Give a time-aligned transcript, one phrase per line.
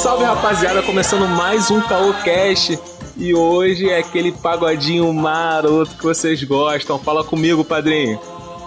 [0.00, 2.70] salve rapaziada, começando mais um Cash.
[3.18, 6.98] E hoje é aquele pagodinho maroto que vocês gostam.
[6.98, 8.18] Fala comigo, padrinho.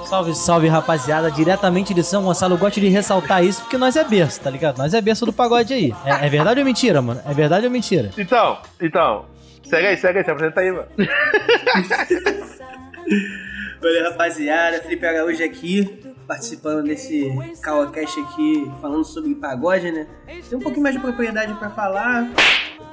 [0.06, 2.54] Salve, salve rapaziada, diretamente de São Gonçalo.
[2.54, 4.78] Eu gosto de ressaltar isso porque nós é berço, tá ligado?
[4.78, 5.92] Nós é berço do pagode aí.
[6.06, 7.20] É, é verdade ou mentira, mano?
[7.26, 8.12] É verdade ou mentira?
[8.16, 9.26] Então, então.
[9.64, 10.86] Segue aí, segue aí, se apresenta aí, mano.
[13.86, 17.30] Olha, rapaziada, Felipe Araújo aqui, participando desse
[17.62, 20.08] Kawacast aqui, falando sobre pagode, né?
[20.50, 22.32] Tem um pouquinho mais de propriedade pra falar,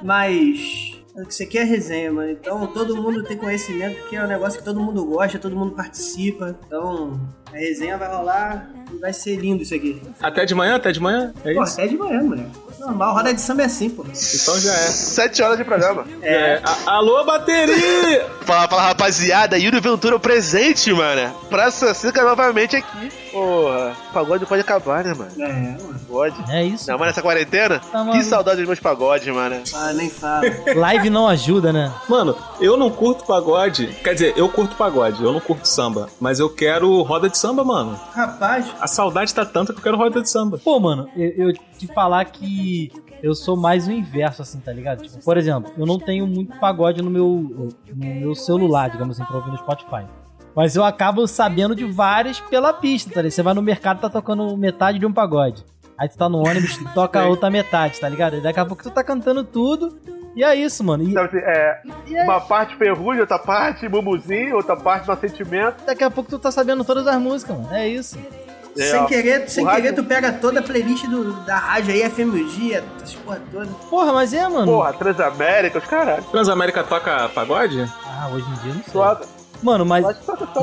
[0.03, 2.31] mas o que você quer é resenha, mano.
[2.31, 5.71] Então todo mundo tem conhecimento que é um negócio que todo mundo gosta, todo mundo
[5.71, 6.59] participa.
[6.67, 7.17] Então
[7.53, 10.01] a resenha vai rolar e vai ser lindo isso aqui.
[10.21, 10.75] Até de manhã?
[10.75, 11.33] Até de manhã?
[11.43, 11.73] É Pô, isso?
[11.73, 12.51] até de manhã, mano.
[12.79, 14.03] Normal, roda de samba é assim, pô.
[14.03, 14.87] Então já é.
[14.87, 16.03] Sete horas de programa.
[16.23, 16.59] É.
[16.63, 18.25] A- alô, bateria!
[18.43, 19.55] Fala, fala, rapaziada.
[19.55, 21.31] Yuri Ventura presente, mano.
[21.47, 23.11] Praça Seca novamente aqui.
[23.31, 25.31] Porra, pagode pode acabar, né, mano?
[25.39, 26.01] É, mano.
[26.07, 26.35] Pode.
[26.51, 26.89] É isso.
[26.89, 28.23] Não, mas nessa quarentena, Tá que maluco.
[28.23, 29.61] saudade dos meus pagodes, mano.
[29.75, 30.41] Ah, nem fala.
[30.75, 31.91] Live não ajuda, né?
[32.09, 33.87] Mano, eu não curto pagode.
[34.03, 36.09] Quer dizer, eu curto pagode, eu não curto samba.
[36.19, 37.99] Mas eu quero roda de samba, mano.
[38.13, 40.59] Rapaz, A saudade tá tanta que eu quero roda de samba.
[40.59, 42.91] Pô, mano, eu, eu te falar que
[43.23, 45.01] eu sou mais o inverso, assim, tá ligado?
[45.01, 49.27] Tipo, por exemplo, eu não tenho muito pagode no meu, no meu celular, digamos assim,
[49.27, 50.05] pra ouvir no Spotify.
[50.55, 53.31] Mas eu acabo sabendo de várias pela pista, tá ligado?
[53.31, 55.65] Você vai no mercado tá tocando metade de um pagode.
[55.97, 58.37] Aí tu tá no ônibus, toca a outra metade, tá ligado?
[58.37, 59.97] E daqui a pouco tu tá cantando tudo.
[60.35, 61.03] E é isso, mano.
[61.03, 65.83] E, Então, assim, é, e uma parte ferrugem, outra parte mumuzinho, outra parte no sentimento.
[65.85, 67.73] daqui a pouco tu tá sabendo todas as músicas, mano.
[67.73, 68.17] É isso.
[68.77, 72.09] É, sem querer, sem rádio- querer, tu pega toda a playlist do, da rádio aí,
[72.09, 73.65] FM Dia, essas porra toda.
[73.89, 74.65] Porra, mas é, mano.
[74.65, 76.23] Porra, Transamérica, os caralho.
[76.23, 77.81] Transamérica toca pagode?
[78.05, 78.91] Ah, hoje em dia não sei.
[78.93, 79.25] Suada.
[79.61, 80.05] Mano, mas.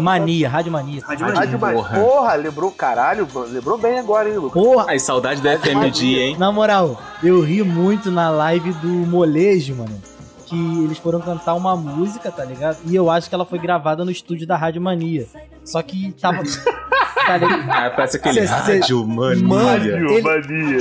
[0.00, 1.00] Mania, Rádio Mania.
[1.06, 1.38] Rádio toca.
[1.38, 1.78] Rádio Mania.
[1.78, 1.98] Mania.
[1.98, 2.00] Porra.
[2.00, 4.62] Porra, lembrou, caralho, mano, lembrou bem agora, hein, Lucas?
[4.62, 6.36] Porra, Ai, saudade da FMD, hein?
[6.38, 10.00] Na moral, eu ri muito na live do Molejo, mano.
[10.47, 12.78] Que eles foram cantar uma música, tá ligado?
[12.87, 15.26] E eu acho que ela foi gravada no estúdio da Rádio Mania.
[15.62, 16.42] Só que tava.
[17.26, 17.70] tá ligado?
[17.70, 19.47] Ah, parece aquele Cê- cê- rádio, mano.
[19.47, 20.78] Mano, Rádio ele- Mania.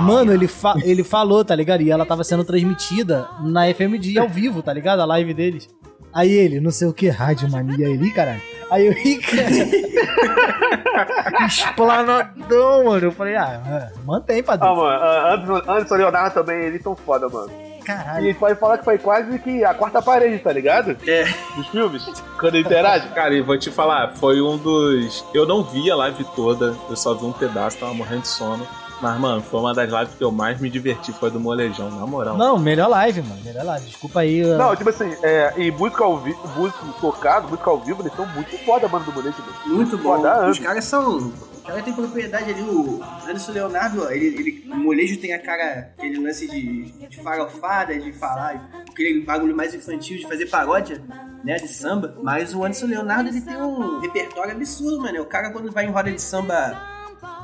[0.00, 1.82] Mano, ele, fa- ele falou, tá ligado?
[1.82, 5.00] E ela tava sendo transmitida na FMD ao vivo, tá ligado?
[5.00, 5.68] A live deles.
[6.14, 8.40] Aí ele, não sei o que, Rádio Mania ali, caralho.
[8.70, 9.44] Aí eu ri, cara.
[11.46, 13.06] Explanadão, mano.
[13.06, 14.76] Eu falei, ah, é, mantém, Ah, padrão.
[14.76, 17.50] mano, ah, Anderson, Anderson Leonardo também, eles tão foda, mano.
[17.80, 18.24] E Caralho.
[18.26, 20.96] gente pode falar que foi quase que a quarta parede, tá ligado?
[21.06, 21.24] É.
[21.56, 22.02] Dos filmes.
[22.38, 23.08] Quando interage.
[23.08, 25.22] Cara, e vou te falar, foi um dos.
[25.34, 28.66] Eu não vi a live toda, eu só vi um pedaço, tava morrendo de sono.
[29.04, 32.06] Mas, mano, foi uma das lives que eu mais me diverti, foi do Molejão, na
[32.06, 32.38] moral.
[32.38, 33.40] Não, melhor live, mano.
[33.44, 33.86] Melhor live.
[33.86, 34.38] Desculpa aí.
[34.38, 38.14] eu- Não, tipo assim, é, em música ao vivo, música tocado, música ao vivo, eles
[38.14, 39.76] são muito foda, mano, do Bonete, mano.
[39.76, 40.16] Muito bom.
[40.16, 41.18] Foda, Os caras são.
[41.18, 45.38] O cara tem propriedade ali, o Anderson Leonardo, ó, ele, ele, o molejo tem a
[45.38, 51.02] cara, aquele lance de, de farofada, de falar, aquele bagulho mais infantil de fazer paródia,
[51.42, 52.16] né, de samba.
[52.22, 55.22] Mas o Anderson Leonardo, ele tem um repertório absurdo, mano.
[55.22, 56.78] O cara, quando vai em roda de samba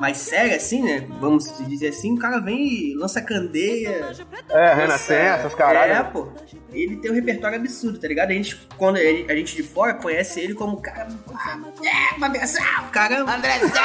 [0.01, 2.59] mais séria, assim, né, vamos dizer assim, o cara vem
[2.91, 4.13] e lança candeia,
[4.49, 5.93] É, Renascença, os caralho.
[5.93, 6.29] é, pô.
[6.73, 8.31] Ele tem um repertório absurdo, tá ligado?
[8.31, 11.09] A gente, quando ele- a gente de fora conhece ele como cara.
[11.35, 13.23] Ah, é, uma versão, cara.
[13.23, 13.83] Andrezão!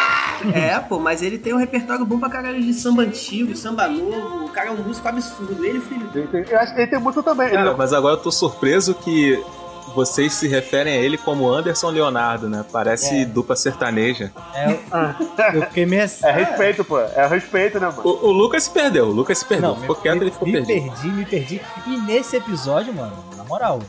[0.54, 4.46] É, pô, mas ele tem um repertório bom pra caralho de samba antigo, samba novo.
[4.46, 5.66] O cara é um músico absurdo.
[5.66, 6.08] Ele, filho.
[6.14, 7.48] Ele tem- Eu acho que ele tem música também.
[7.48, 9.44] Ele Cara, não- mas agora eu tô surpreso que
[9.96, 12.64] vocês se referem a ele como Anderson Leonardo, né?
[12.72, 13.26] Parece É.
[13.26, 14.32] dupla sertaneja.
[14.54, 14.80] É, eu,
[15.54, 16.26] eu fiquei meio assim.
[16.26, 17.00] É respeito, pô.
[17.00, 18.02] É respeito, né, mano?
[18.04, 19.70] O, o Lucas se perdeu, o Lucas se perdeu.
[19.70, 20.92] Não, ficou me, quieto, me, ele ficou me perdido.
[20.92, 21.62] perdi, me perdi.
[21.88, 23.80] E nesse episódio, mano, na moral,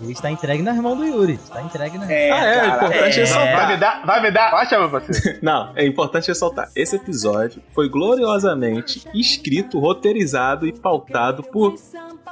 [0.00, 1.34] ele está entregue nas mãos do Yuri.
[1.34, 3.56] Está entregue nas É, Ah, é, cara, importante é, ressaltar.
[3.56, 4.68] Vai me dar, vai me dar.
[4.78, 5.38] Meu parceiro.
[5.42, 6.68] Não, é importante ressaltar.
[6.76, 11.74] Esse episódio foi gloriosamente escrito, roteirizado e pautado por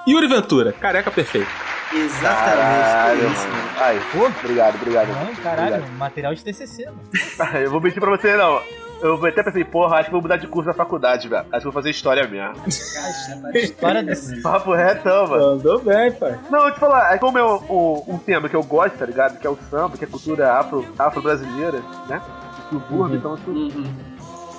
[0.07, 1.49] Yuri Ventura, careca perfeito.
[1.93, 2.45] Exatamente.
[2.45, 3.31] Caralho.
[3.79, 4.01] Aí,
[4.43, 5.09] obrigado, obrigado.
[5.09, 7.01] Não, caralho, material de TCC, mano.
[7.07, 7.57] Obrigado.
[7.63, 8.61] Eu vou mentir pra você, não.
[9.05, 11.45] Eu até pensei, porra, acho que vou mudar de curso na faculdade, velho.
[11.53, 12.55] Acho que vou fazer história mesmo.
[12.65, 14.41] A história desse.
[14.41, 15.57] Papo retão, mano.
[15.57, 16.39] Mandou bem, pai.
[16.51, 19.39] Não, eu te falar, é como é um, tema que eu gosto, tá ligado?
[19.39, 22.23] Que é o samba, que é a cultura afro- afro-brasileira, né?
[22.71, 23.85] Subúrbio, então isso Uhum.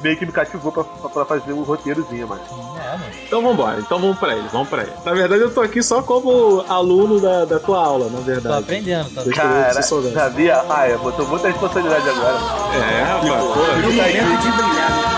[0.05, 2.41] Meio que me cativou pra, pra, pra fazer um roteirozinho, mano.
[2.77, 3.03] É, mano.
[3.25, 4.91] Então vambora, então vamos pra ele, vamos pra ele.
[5.03, 8.63] Na verdade, eu tô aqui só como aluno da, da tua aula, na Tô verdade.
[8.63, 9.73] aprendendo, tô aprendendo.
[9.73, 10.13] você soubesse.
[10.13, 10.63] sabia?
[10.69, 12.37] Ah, eu botou muita responsabilidade agora.
[12.75, 13.27] É, rapaz.
[13.29, 15.15] É o momento de brilhar.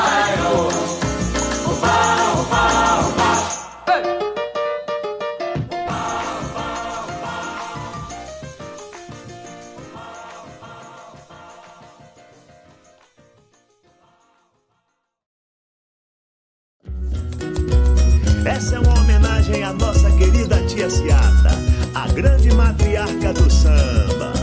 [18.58, 21.50] A nossa querida tia Ciata,
[21.94, 24.34] a grande matriarca do samba.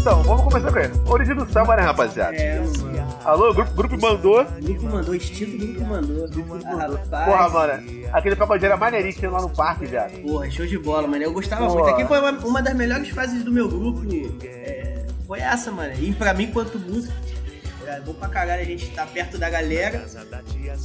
[0.00, 0.92] Então, vamos começar com ele.
[1.06, 2.34] Origem do samba, né, rapaziada?
[2.34, 3.06] É, mano.
[3.22, 4.42] Alô, grupo, grupo mandou.
[4.62, 6.28] Grupo mandou, extinto grupo mandou.
[6.64, 7.24] Ah, rapaz.
[7.26, 7.82] Porra, mano.
[8.10, 10.12] Aquele pagodinho era maneirinho lá no parque, viado.
[10.22, 11.22] Porra, show de bola, mano.
[11.22, 11.74] Eu gostava Porra.
[11.82, 11.94] muito.
[11.94, 14.02] Aqui foi uma, uma das melhores fases do meu grupo.
[14.42, 15.92] é, foi essa, mano.
[15.98, 17.12] E pra mim, quanto músico,
[17.86, 20.04] é bom pra caralho a gente tá perto da galera.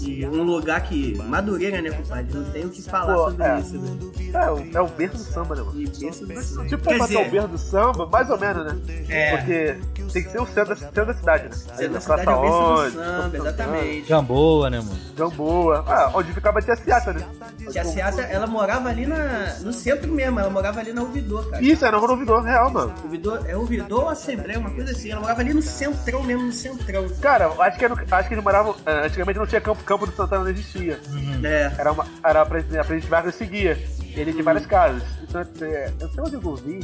[0.02, 1.18] E um lugar que.
[1.18, 2.34] Madureira, né, compadre?
[2.38, 3.60] Não tem o que falar Pô, sobre é.
[3.60, 4.00] isso, né?
[4.34, 5.82] É, o- é o berço do samba, né, mano?
[5.82, 6.64] E penso nisso.
[6.68, 8.80] Tipo, Quer pra botar o dizer, berço do samba, mais ou menos, né?
[9.10, 9.38] É.
[9.38, 9.78] Porque
[10.14, 11.52] tem que ser o centro da, centro da cidade, né?
[11.52, 14.10] Centro Aí da na cidade Praça é o berço do Onde, samba, Campo exatamente.
[14.10, 15.00] Gamboa, né, mano?
[15.16, 15.84] Gamboa.
[15.88, 17.26] Ah, onde ficava a Tia Ciata, né?
[17.72, 21.64] Tia Seata, ela morava ali na, no centro mesmo, ela morava ali na Ouvidor, cara.
[21.64, 22.94] Isso, era um ouvidor real, mano.
[23.04, 25.12] Ouvidor, é Ouvidor ou Assembleia, uma coisa assim.
[25.12, 26.89] Ela morava ali no centrão mesmo, no centrão.
[27.22, 28.76] Cara, acho que, era, acho que eles moravam.
[28.86, 31.00] eh, Antigamente não tinha campo, campo do Santana, não existia.
[31.44, 31.72] É.
[31.78, 33.78] Era, uma, era a Presidente a Presidente Vargas seguia.
[34.16, 35.04] Ele tinha várias casas.
[35.24, 36.80] Então, é, eu não sei onde eu ouvi,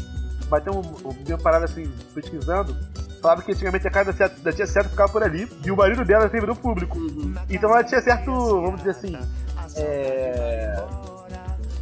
[0.49, 2.75] mas tem um, um, uma parada assim, pesquisando.
[3.21, 4.13] Falava que antigamente a casa
[4.43, 6.97] da tia, Certo ficava por ali e o marido dela era servidor público.
[7.49, 9.17] Então ela tinha certo, vamos dizer assim,
[9.75, 10.83] é,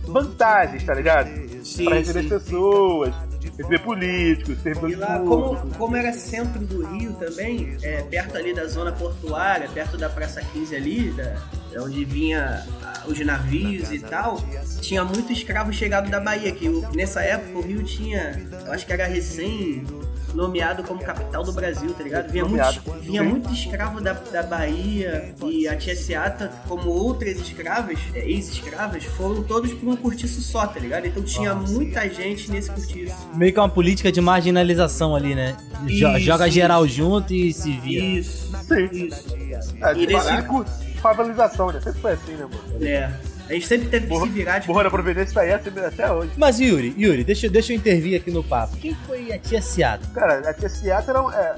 [0.05, 1.29] vantagens, tá ligado?
[1.63, 2.29] Sim, pra receber sim.
[2.29, 3.13] pessoas,
[3.57, 5.61] receber políticos, E servidores lá, públicos.
[5.61, 10.09] como, como era centro do Rio também, é, perto ali da zona portuária, perto da
[10.09, 11.35] Praça 15 ali, da,
[11.81, 12.65] onde vinha
[13.07, 14.39] os navios e tal,
[14.81, 18.93] tinha muito escravo chegado da Bahia, que nessa época o Rio tinha, eu acho que
[18.93, 19.85] era recém
[20.33, 22.29] nomeado como capital do Brasil, tá ligado?
[22.31, 23.27] Vinha, muito, vinha Sim.
[23.29, 29.43] muito escravo da, da Bahia e a tia Seata, como outras escravas, é, ex-escravas, foram
[29.43, 31.05] todos por um cortiço só, tá ligado?
[31.05, 33.15] Então tinha muita gente nesse cortiço.
[33.35, 35.55] Meio que uma política de marginalização ali, né?
[35.87, 36.55] Isso, joga isso.
[36.55, 38.03] geral junto e se vira.
[38.05, 39.07] Isso, Sim.
[39.07, 39.35] isso.
[39.81, 40.65] É, E nesse- tipo,
[41.01, 41.79] favelização, né?
[41.81, 42.85] Sempre foi assim, né, mano?
[42.85, 43.13] É.
[43.49, 44.67] A gente sempre teve que se virar de.
[44.67, 46.31] Morro da Providência tá aí até hoje.
[46.37, 48.77] Mas Yuri, Yuri, deixa, eu- deixa eu intervir aqui no papo.
[48.77, 50.07] Quem foi a tia Seata?
[50.13, 51.55] Cara, a tia Seata era, um- é,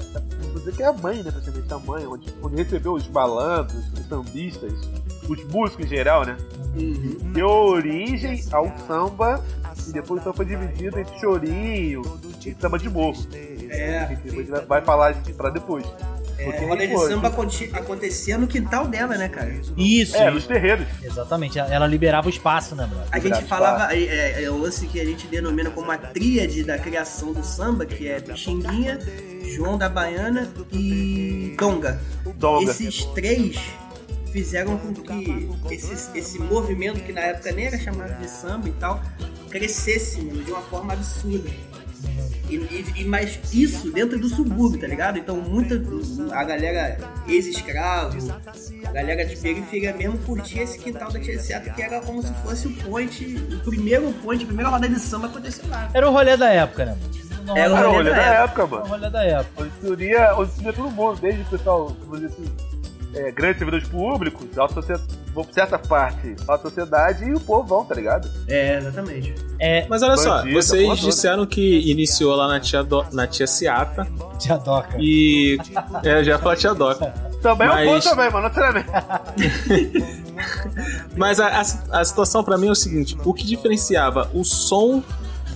[0.52, 3.84] vou dizer que é a mãe, né, praticamente a mãe, onde, onde recebeu os malandros,
[3.92, 4.72] os sambistas,
[5.28, 6.36] os músicos em geral, né?
[6.76, 7.18] Uhum.
[7.32, 9.42] Deu origem ao samba
[9.88, 12.02] e depois o samba foi dividido entre chorinho
[12.44, 13.24] e samba de morro.
[13.70, 14.16] É.
[14.24, 15.84] Depois vai- vai falar pra depois.
[16.38, 19.54] É, Porque, a roda de samba aconte- acontecia no quintal dela, né, cara?
[19.76, 20.86] Isso, É, nos terreiros.
[21.02, 21.58] exatamente.
[21.58, 23.08] Ela liberava o espaço, né, brother?
[23.10, 26.62] A gente falava, é, é, é o lance que a gente denomina como a tríade
[26.62, 28.98] da criação do samba, que é Pixinguinha,
[29.56, 32.00] João da Baiana e Donga.
[32.36, 32.70] Donga.
[32.70, 33.56] Esses três
[34.30, 38.72] fizeram com que esse, esse movimento, que na época nem era chamado de samba e
[38.72, 39.00] tal,
[39.50, 41.48] crescesse, mano, de uma forma absurda.
[42.48, 45.18] E, e- e- mas isso dentro do subúrbio, tá ligado?
[45.18, 45.74] Então muita
[46.32, 46.96] a galera
[47.28, 48.16] ex-escravo,
[48.86, 52.32] a galera de periferia mesmo curtia esse quintal da Tia Seata, que era como se
[52.34, 55.90] fosse o point, o primeiro point, a primeira roda de samba aconteceu lá.
[55.92, 57.26] Era o rolê da época, né, mano?
[57.46, 58.42] Não Era o rolê- olha, da da época.
[58.44, 58.86] época, era o mano.
[58.86, 59.62] rolê da época.
[59.62, 62.52] Onde se unia, onde se unia todo mundo, desde o pessoal, vamos dizer assim,
[63.14, 65.04] é, grandes servidores públicos, alta sociedade,
[65.52, 68.28] certa parte, alta sociedade e o povão, tá ligado?
[68.48, 69.34] É, exatamente.
[69.58, 74.06] É, Mas olha só, vocês disseram que iniciou lá na tia, Do- na tia Seata
[74.38, 74.96] tia Doca.
[74.98, 75.58] e.
[76.04, 77.06] É, eu já ia falar tia Doca.
[77.42, 78.50] Também é um Mas- bom também, mano.
[81.16, 81.60] Mas a, a,
[82.00, 85.02] a situação pra mim é o seguinte: o que diferenciava o som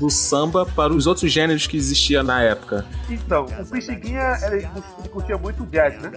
[0.01, 2.87] do samba para os outros gêneros que existia na época?
[3.09, 4.67] Então, o Pixinguinha, ele,
[4.99, 6.11] ele curtia muito jazz, né?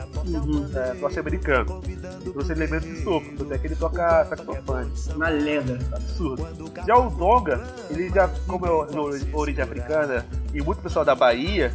[0.74, 1.84] É, norte-americano.
[2.24, 4.92] Trouxe elementos de sopro, até que ele toca saxofone.
[5.14, 5.78] Uma lenda.
[5.94, 6.48] absurdo.
[6.88, 11.74] Já o Donga, ele já, como é de origem africana e muito pessoal da Bahia,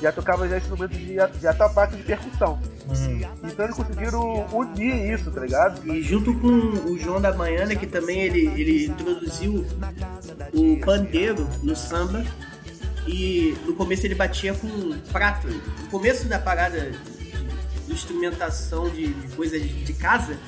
[0.00, 2.58] já tocava já instrumentos de, de atabaque de percussão.
[3.42, 5.86] Então eles conseguiram unir isso, tá ligado?
[5.86, 9.66] E junto com o João da Baiana, que também ele, ele introduziu
[10.52, 12.24] o pandeiro no samba.
[13.06, 14.68] E no começo ele batia com
[15.12, 15.48] prato.
[15.48, 16.92] No começo da parada
[17.86, 20.38] de instrumentação de, coisas de casa,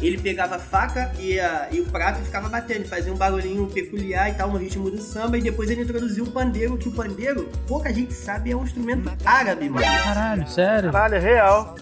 [0.00, 3.66] ele pegava a faca e, a- e o prato e ficava batendo, fazia um barulhinho
[3.66, 5.38] peculiar e tal no ritmo do samba.
[5.38, 9.10] E depois ele introduziu o pandeiro, que o pandeiro, pouca gente sabe, é um instrumento
[9.24, 9.86] árabe, mano.
[9.86, 10.92] Caralho, sério?
[10.92, 11.74] Caralho, é real.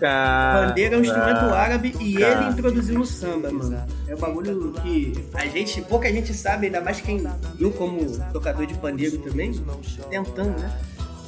[0.69, 2.41] Pandeiro é um instrumento árabe e cara.
[2.43, 3.83] ele introduziu no samba, mano.
[4.07, 7.25] É um bagulho que a gente, pouca gente sabe, ainda mais quem
[7.59, 9.53] eu como tocador de pandeiro também,
[10.11, 10.73] tentando, né?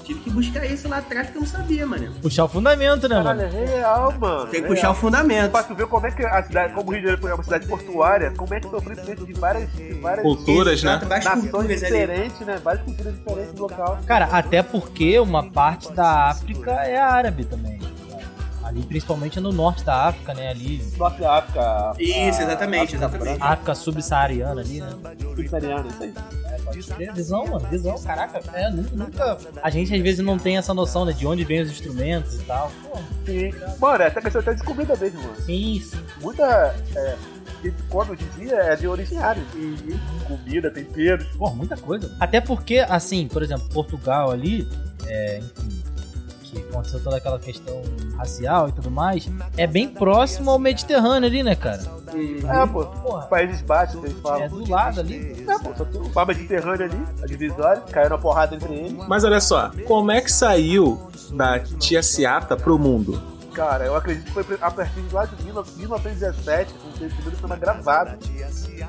[0.07, 2.13] Tive que buscar isso lá atrás que eu não sabia, mano.
[2.23, 3.59] Puxar o fundamento, né, Caralho, mano?
[3.59, 4.47] é real, mano.
[4.47, 5.51] Tem que é puxar o fundamento.
[5.51, 7.43] Pra tu ver como é que a cidade, como o Rio de Janeiro é uma
[7.43, 11.01] cidade portuária, como é que sofreu influência de várias, de várias Culturas, né?
[11.05, 12.61] Várias nações culturas diferentes, né?
[12.63, 13.99] Várias culturas diferentes do local.
[14.07, 17.77] Cara, até porque uma parte da África é árabe também.
[18.77, 20.49] Ali principalmente no norte da África, né?
[20.49, 21.93] Ali, Norte da África.
[21.99, 23.43] Isso, exatamente, África exatamente.
[23.43, 24.89] África subsaariana ali, né?
[25.35, 26.15] subsaariana, isso aí.
[27.07, 28.41] É, visão, mano, visão, caraca.
[28.53, 29.39] É, nu- nunca.
[29.63, 31.13] A gente às vezes não tem essa noção, né?
[31.13, 32.71] De onde vem os instrumentos e tal.
[32.83, 33.51] Pô, Sim.
[33.81, 35.37] Mano, essa questão até descobrida mesmo, mano.
[35.41, 35.97] sim, sim.
[36.21, 36.75] Muita.
[36.95, 37.17] É,
[37.63, 39.43] que se come hoje em dia é de originário.
[40.29, 41.27] Comida, temperos.
[41.39, 42.15] Pô, muita coisa.
[42.21, 44.69] Até porque, assim, por exemplo, Portugal ali,
[45.07, 45.83] é, enfim,
[46.63, 47.83] que aconteceu toda aquela questão
[48.17, 51.83] racial e tudo mais, é bem próximo ao Mediterrâneo ali, né, cara?
[52.15, 52.85] É, pô.
[52.87, 54.43] Porra, Países Baixos, eles falam.
[54.43, 55.45] é do lado ali.
[55.49, 59.07] É, pô, só tem o mar Mediterrâneo ali, a divisória, caiu na porrada entre eles.
[59.07, 61.01] Mas olha só, como é que saiu
[61.33, 63.36] da Tia Ciata pro mundo?
[63.57, 67.57] Cara, eu acredito que foi a partir de lá de 1917, com o primeiro samba
[67.57, 68.19] gravado,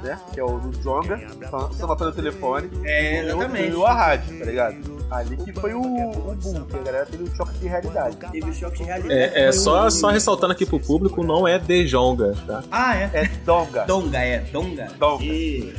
[0.04, 0.20] né?
[0.34, 1.18] Que é o do Jonga,
[1.78, 2.70] samba pelo telefone.
[2.84, 3.68] É, exatamente.
[3.70, 4.98] Ganhou a rádio, tá ligado?
[5.10, 8.18] Ali que foi o, o boom, que a galera teve um choque de realidade.
[8.30, 9.14] Teve o choque de realidade.
[9.22, 12.62] É, é só, um- só ressaltando aqui pro público, não é Dejonga, tá?
[12.70, 13.10] Ah, é.
[13.14, 13.86] É Donga.
[13.86, 14.88] Donga, é, Donga.
[15.00, 15.24] Donga.
[15.24, 15.74] E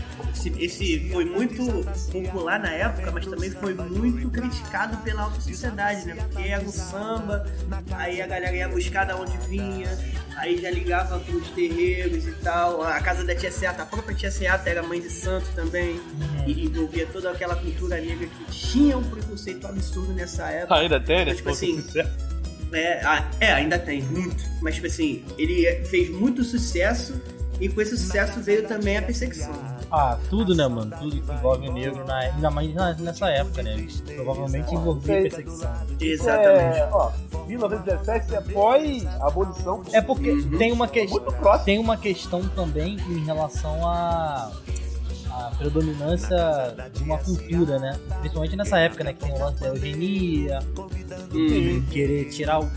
[0.58, 1.64] esse, foi muito
[2.10, 6.14] popular na época, mas também foi muito criticado pela alta sociedade, né?
[6.14, 7.46] Porque era um samba,
[7.92, 9.88] aí a galera ia buscar da onde vinha,
[10.36, 12.82] aí já ligava pros terreiros e tal.
[12.82, 16.00] A casa da tia Seata, a própria tia Seata era mãe de santo também,
[16.46, 20.76] e envolvia toda aquela cultura negra que tinha um preconceito absurdo nessa época.
[20.76, 21.34] Ainda tem, né?
[21.34, 21.84] Tipo assim,
[22.72, 24.44] É, ah, é, ainda tem, muito.
[24.60, 27.20] Mas, tipo assim, ele fez muito sucesso
[27.60, 29.77] e com esse sucesso veio também a perseguição.
[29.90, 30.94] Ah, tudo, né, mano?
[30.98, 33.86] Tudo que envolve o negro, na, ainda mais nessa época, né?
[34.16, 35.70] Provavelmente envolvia perseguição.
[36.00, 36.78] Exatamente.
[36.78, 37.10] É, ó,
[37.46, 39.82] 1917 é pós-abolição.
[39.92, 41.64] É porque tem uma próximo.
[41.64, 44.50] Tem uma questão também em relação à
[45.30, 47.96] à predominância de uma cultura, né?
[48.20, 49.12] Principalmente nessa época, né?
[49.12, 50.58] Que tem o lance da eugenia,
[51.32, 51.82] Uhum.
[51.90, 52.68] querer tirar o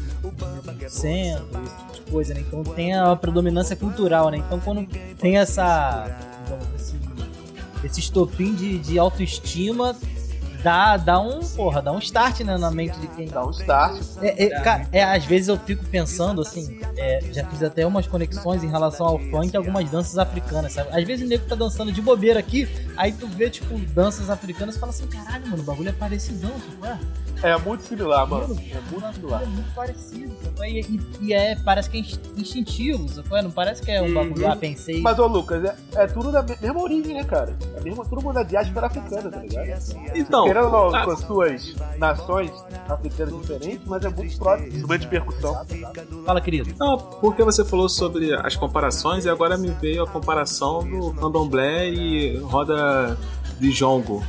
[0.89, 2.41] centro, esse tipo de coisa, né?
[2.41, 4.38] Então tem a predominância cultural, né?
[4.38, 4.86] Então quando
[5.18, 6.06] tem essa.
[7.83, 9.95] Esse estopim de, de autoestima.
[10.63, 14.01] Dá, dá um, porra, dá um start né, na mente de quem Dá um start.
[14.22, 18.06] é, é, cara, é, às vezes eu fico pensando assim, é, já fiz até umas
[18.06, 20.89] conexões em relação ao funk e algumas danças africanas, sabe?
[20.91, 24.75] Às vezes o nego tá dançando de bobeira aqui, aí tu vê, tipo, danças africanas
[24.75, 26.98] e fala assim, caralho, mano, o bagulho é parecidão, tipo, é,
[27.44, 28.53] É muito similar, mano.
[28.53, 29.41] É muito similar.
[29.41, 30.70] é muito parecido, sabe?
[30.70, 33.41] E, e- e é, parece que é inst- instintivo, sabe?
[33.41, 35.01] Não parece que é um bagulho, ah, pensei.
[35.01, 37.56] Mas, ô Lucas, é, é tudo da me- mesma origem, né, cara?
[37.77, 39.82] É mesmo, todo mundo é diáspora africana, tá ligado?
[40.13, 42.51] Então, Querendo ou não, com as suas nações
[42.89, 44.67] africanas diferentes, mas é muito próximo.
[44.67, 45.65] Instrumento de percussão.
[46.25, 46.75] Fala, querido.
[46.77, 51.88] Não, porque você falou sobre as comparações e agora me veio a comparação do candomblé
[51.89, 53.17] e roda
[53.62, 54.22] de jongo.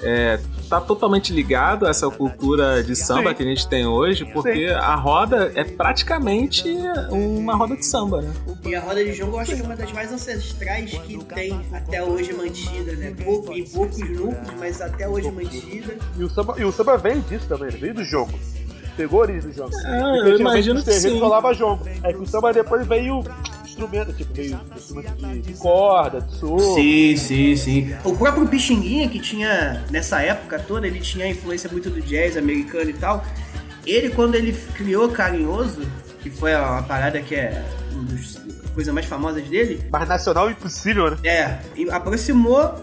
[0.00, 3.36] É, tá totalmente ligado a essa cultura de samba Sim.
[3.36, 6.64] que a gente tem hoje, porque a roda é praticamente
[7.10, 8.32] uma roda de samba, né?
[8.64, 11.60] E a roda de jongo eu acho que é uma das mais ancestrais que tem
[11.72, 13.14] até hoje mantida, né?
[13.22, 15.94] Pouco, em poucos núcleos, mas até hoje mantida.
[16.16, 18.38] E o samba, e o samba veio disso também, ele veio do jongo.
[18.96, 19.76] Pegou a origem do jongo.
[19.76, 21.18] É, Porque eu imagino que sim.
[21.18, 21.84] falava jongo.
[22.02, 23.24] Aí que o samba depois veio
[23.74, 26.74] instrumento, tipo, veio instrumento de, de corda, de sopro.
[26.74, 27.94] Sim, sim, sim.
[28.04, 32.90] O próprio Pixinguinha, que tinha, nessa época toda, ele tinha influência muito do jazz americano
[32.90, 33.24] e tal.
[33.84, 35.82] Ele, quando ele criou Carinhoso,
[36.22, 37.62] que foi uma parada que é
[37.92, 38.40] uma das
[38.74, 41.16] coisas mais famosas dele, Mas nacional impossível, né?
[41.24, 42.74] é, e aproximou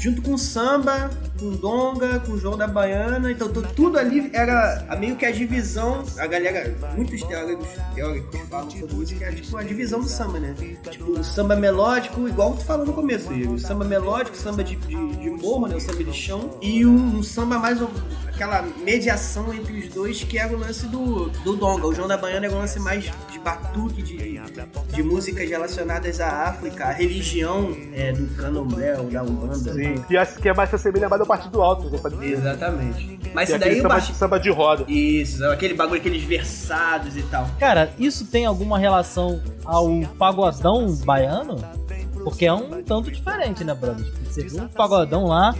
[0.00, 5.14] junto com samba, com donga, com João da Baiana, então tu- tudo ali era meio
[5.14, 9.62] que a divisão, a galera, muitos teóricos, teóricos falam sobre isso, que é tipo a
[9.62, 10.54] divisão do samba, né?
[10.90, 15.16] Tipo, o samba melódico, igual tu falou no começo, Igor, samba melódico, samba de, de,
[15.16, 15.76] de morro, né?
[15.76, 17.78] O samba de chão, e um, um samba mais,
[18.40, 21.86] aquela mediação entre os dois, que era o lance do, do donga.
[21.86, 24.40] O João da Baiana era um lance mais de batuque, de,
[24.94, 29.74] de músicas relacionadas à África, à religião é, do candomblé da Umbanda.
[29.74, 30.02] Sim.
[30.08, 32.26] E acho que é mais se assemelha mais ao partido alto, né?
[32.26, 33.20] Exatamente.
[33.34, 34.14] Mas isso daí o samba, baixo...
[34.14, 34.84] samba de roda.
[34.88, 37.46] Isso, aquele bagulho, aqueles versados e tal.
[37.58, 39.86] Cara, isso tem alguma relação ao
[40.18, 41.56] pagodão baiano?
[42.24, 44.04] Porque é um tanto diferente, né, brother?
[44.04, 45.54] Tipo, Você viu um pagodão lá,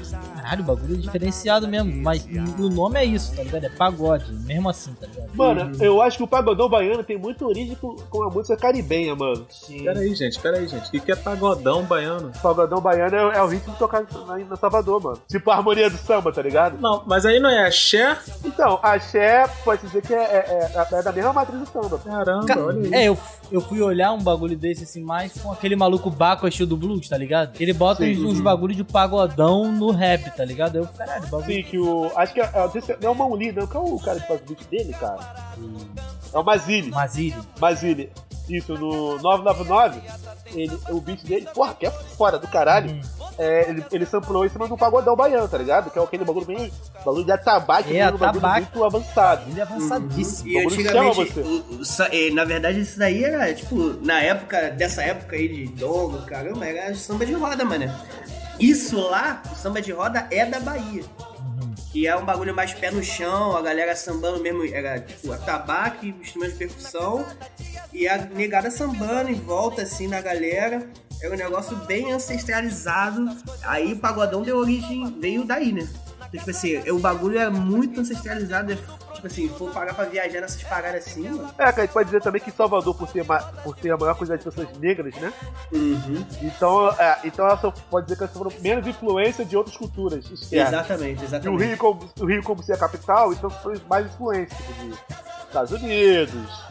[0.51, 1.93] caralho, o bagulho é diferenciado mesmo.
[2.03, 2.27] Mas
[2.59, 3.65] o nome é isso, tá ligado?
[3.65, 5.31] É pagode, mesmo assim, tá ligado?
[5.35, 9.15] Mano, eu acho que o pagodão baiano tem muita origem com, com a música caribenha,
[9.15, 9.47] mano.
[9.85, 10.89] Pera aí, gente, pera aí, gente.
[10.89, 12.33] O que que é pagodão baiano?
[12.43, 15.19] Pagodão baiano é, é o ritmo tocado na, na Salvador, mano.
[15.29, 16.79] Tipo a harmonia do samba, tá ligado?
[16.81, 18.17] Não, mas aí não é axé?
[18.45, 21.99] Então, axé pode dizer que é, é- é- é da mesma matriz do samba.
[21.99, 22.95] Caramba, Ca- olha aí.
[22.95, 23.19] É, eu,
[23.53, 27.09] eu fui olhar um bagulho desse assim, mais com aquele maluco Baco estilo do blues,
[27.09, 27.53] tá ligado?
[27.61, 30.77] Ele bota uns, uns bagulho de pagodão no rap, tá ligado?
[30.77, 31.45] Eu, caralho, bagulho.
[31.47, 32.11] Sim, que o.
[32.17, 33.67] Acho que é, é, não é o Mão Lee, não.
[33.67, 35.19] Qual é o cara que faz o beat dele, cara?
[36.33, 36.91] É o Mazili.
[36.91, 37.37] Mazili.
[37.61, 38.13] Mazili.
[38.49, 40.01] Isso, no 999,
[40.57, 42.91] ele, o beat dele, porra, que é fora do caralho.
[42.91, 43.01] Hum.
[43.39, 45.89] É, ele, ele samplou em cima do pagodão baiano, tá ligado?
[45.91, 46.71] Que é aquele bagulho bem.
[47.05, 49.49] Bagulho de atabaque, É, um bagulho muito avançado.
[49.49, 50.49] Ele é avançadíssimo.
[50.51, 55.37] E Bagulho antigamente, o- o na verdade, isso daí era, tipo, na época, dessa época
[55.37, 57.91] aí de Dongo, caramba, era samba de roda, mano.
[58.61, 61.03] Isso lá, o samba de roda é da Bahia.
[61.91, 66.15] Que é um bagulho mais pé no chão, a galera sambando mesmo, era tipo atabaque,
[66.21, 67.27] instrumento de percussão,
[67.93, 70.87] e a negada sambando em volta assim na galera.
[71.23, 73.29] Era um negócio bem ancestralizado.
[73.63, 75.89] Aí o pagodão deu origem, veio daí, né?
[76.33, 78.73] Então, tipo assim, o bagulho é muito ancestralizado.
[78.73, 78.77] é,
[79.15, 81.51] Tipo assim, se for parar pra viajar nessas paradas assim, mano.
[81.59, 83.97] É, cara, a gente pode dizer também que Salvador, por ter, ma- por ter a
[83.99, 85.31] maior quantidade de pessoas negras, né?
[85.73, 86.25] Uhum.
[86.41, 90.25] Então, é, então ela só pode dizer que ela sofreu menos influência de outras culturas
[90.31, 90.73] externas.
[90.73, 91.65] Exatamente, E o exatamente.
[91.65, 94.95] Rio, como, o Rio, como ser a capital, então sofreu mais influência tipo, de
[95.49, 96.70] Estados Unidos,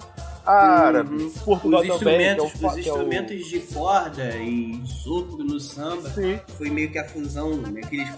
[0.50, 1.30] árabes, Uhum.
[1.46, 2.18] Portugal Os também.
[2.18, 6.10] que é o instrumentos, os que é o- instrumentos de corda e sopro no samba
[6.12, 6.40] Sim.
[6.58, 7.82] foi meio que a fusão, né?
[7.82, 8.14] que eles-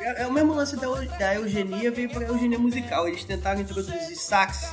[0.00, 0.86] é, é o mesmo lance da,
[1.18, 3.06] da eugenia, veio pra eugenia musical.
[3.08, 4.72] Eles tentaram introduzir sax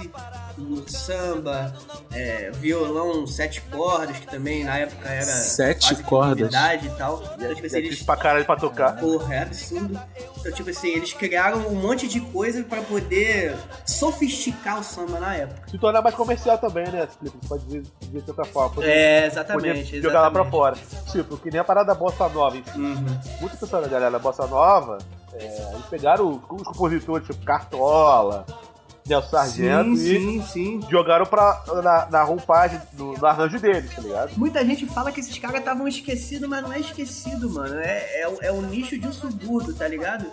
[0.58, 1.74] no samba,
[2.14, 6.50] é, violão, sete cordas, que também na época era Sete cordas.
[6.50, 7.22] e tal.
[7.24, 8.98] Então, é, tipo assim, é eles difícil pra caralho pra tocar.
[8.98, 10.00] Porra, é absurdo.
[10.40, 15.36] Então, tipo assim, eles criaram um monte de coisa pra poder sofisticar o samba na
[15.36, 15.70] época.
[15.70, 17.01] Se tornar mais comercial também, né?
[17.08, 18.70] Você pode dizer, dizer de outra forma.
[18.76, 20.02] Poder, É, poder exatamente.
[20.02, 20.52] jogar lá pra exatamente.
[20.52, 20.78] fora.
[21.12, 22.58] Tipo, que nem a parada da bossa nova.
[22.58, 22.80] em si.
[22.80, 23.06] Uhum.
[23.42, 24.98] Muita pessoa da galera da bossa nova,
[25.34, 28.46] é, eles pegaram os compositores tipo Cartola,
[29.08, 30.04] Nelson Sargento sim,
[30.38, 30.82] e sim, sim.
[30.90, 34.32] jogaram pra, na, na roupagem, no, no arranjo deles, tá ligado?
[34.38, 37.76] Muita gente fala que esses caras estavam esquecidos, mas não é esquecido, mano.
[37.80, 40.28] É, é, o- é o nicho de um subúrbio, tá ligado?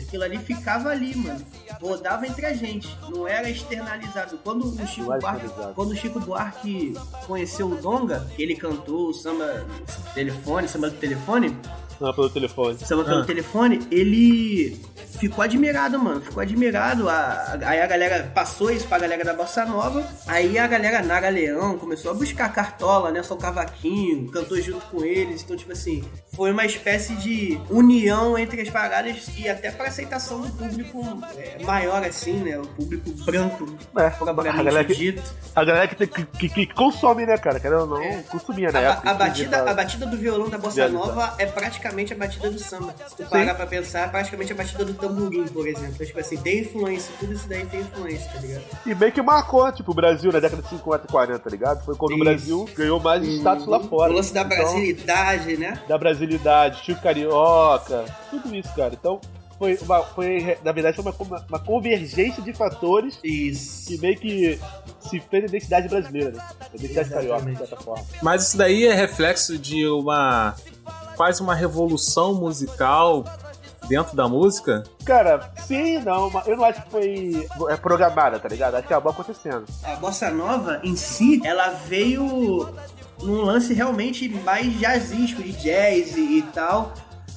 [0.00, 1.44] Aquilo ali ficava ali, mano.
[1.80, 2.88] Rodava entre a gente.
[3.10, 4.38] Não era externalizado.
[4.38, 6.94] Quando o Chico Buarque, quando o Chico Buarque
[7.26, 9.66] conheceu o Donga, que ele cantou o samba
[10.14, 11.56] telefone, samba do telefone,
[12.00, 12.78] Não, pelo telefone.
[12.78, 13.24] samba pelo Ah.
[13.26, 14.80] telefone, ele
[15.18, 16.20] ficou admirado, mano.
[16.20, 17.08] Ficou admirado.
[17.08, 20.06] A- a- aí a galera passou isso pra galera da Bossa Nova.
[20.28, 23.20] Aí a galera Nara Leão começou a buscar cartola, né?
[23.24, 25.42] Só cavaquinho, cantou junto com eles.
[25.42, 26.04] Então, tipo assim,
[26.36, 31.04] foi uma espécie de união entre as paradas e até pra aceitação do público
[31.36, 32.56] é, maior, assim, né?
[32.58, 35.22] O público branco, É, a galera que, dito.
[35.56, 37.58] a galera que, que, que- consome, né, cara?
[37.58, 38.22] Querendo ou não, É.
[38.30, 39.10] consumia na A, época.
[39.10, 40.88] a batida, a batida do violão da Bossa.
[40.88, 42.94] Nova é praticamente a batida do samba.
[43.06, 45.92] Se tu parar pra pensar, é praticamente a batida do tamborim, por exemplo.
[45.94, 48.64] Então, tipo assim, tem influência, tudo isso daí tem influência, tá ligado?
[48.86, 51.84] E meio que marcou, tipo, o Brasil na década de 50 e 40, tá ligado?
[51.84, 52.20] Foi quando Isso.
[52.20, 54.12] o Brasil ganhou mais status lá fora.
[54.12, 55.82] O lance da Então, brasilidade, né?
[55.88, 58.94] da brasilidade, Chico Carioca, tudo isso, cara.
[58.94, 59.20] Então,
[59.58, 63.88] foi, uma, foi na verdade, foi uma, uma convergência de fatores Isso.
[63.88, 64.60] que meio que
[65.00, 66.44] se fez a identidade brasileira, né?
[66.60, 68.04] A identidade carioca, de certa forma.
[68.22, 70.54] Mas isso daí é reflexo de uma.
[71.18, 73.24] Quase uma revolução musical
[73.88, 74.84] dentro da música.
[75.04, 78.76] Cara, sim, não, mas eu não acho que foi é, programada, tá ligado?
[78.76, 79.64] Acho que acabou acontecendo.
[79.82, 82.72] A Bossa Nova, em si, ela veio
[83.20, 86.94] num lance realmente mais jazzístico, de jazz e, e tal.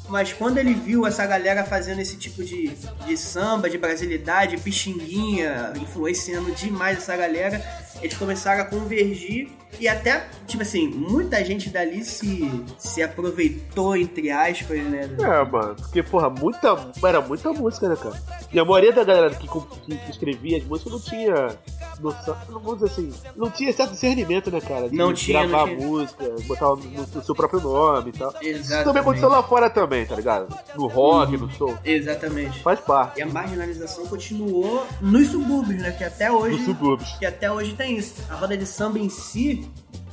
[0.08, 2.76] Mas quando ele viu essa galera fazendo esse tipo de,
[3.08, 7.64] de samba, de brasilidade, pixinguinha, influenciando demais essa galera,
[8.00, 14.30] eles começaram a convergir e até, tipo assim, muita gente dali se, se aproveitou, entre
[14.32, 15.10] aspas, né?
[15.20, 18.20] É, mano, porque, porra, muita, era muita música, né, cara?
[18.52, 21.58] E a maioria da galera que, que, que escrevia as músicas não tinha
[22.00, 24.90] noção, não vamos dizer assim, não tinha certo discernimento, né, cara?
[24.90, 25.88] De Não tinha, gravar não tinha.
[25.88, 28.30] música, botar no, no seu próprio nome e tal.
[28.42, 28.84] Isso Exatamente.
[28.86, 30.48] também aconteceu lá fora também, tá ligado?
[30.76, 31.78] No rock, no soul.
[31.84, 32.60] Exatamente.
[32.62, 35.92] Faz parte E a marginalização continuou nos subúrbios, né?
[35.92, 36.58] Que até hoje.
[36.58, 37.10] dos subúrbios.
[37.20, 38.16] que até hoje tem isso.
[38.30, 39.61] A roda de samba em si,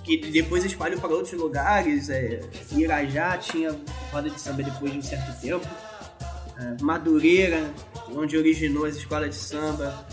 [0.04, 2.40] que depois espalhou para outros lugares, é,
[2.72, 3.78] Irajá tinha
[4.10, 5.66] roda de samba depois de um certo tempo,
[6.58, 7.70] é, Madureira,
[8.14, 10.06] onde originou as escolas de samba.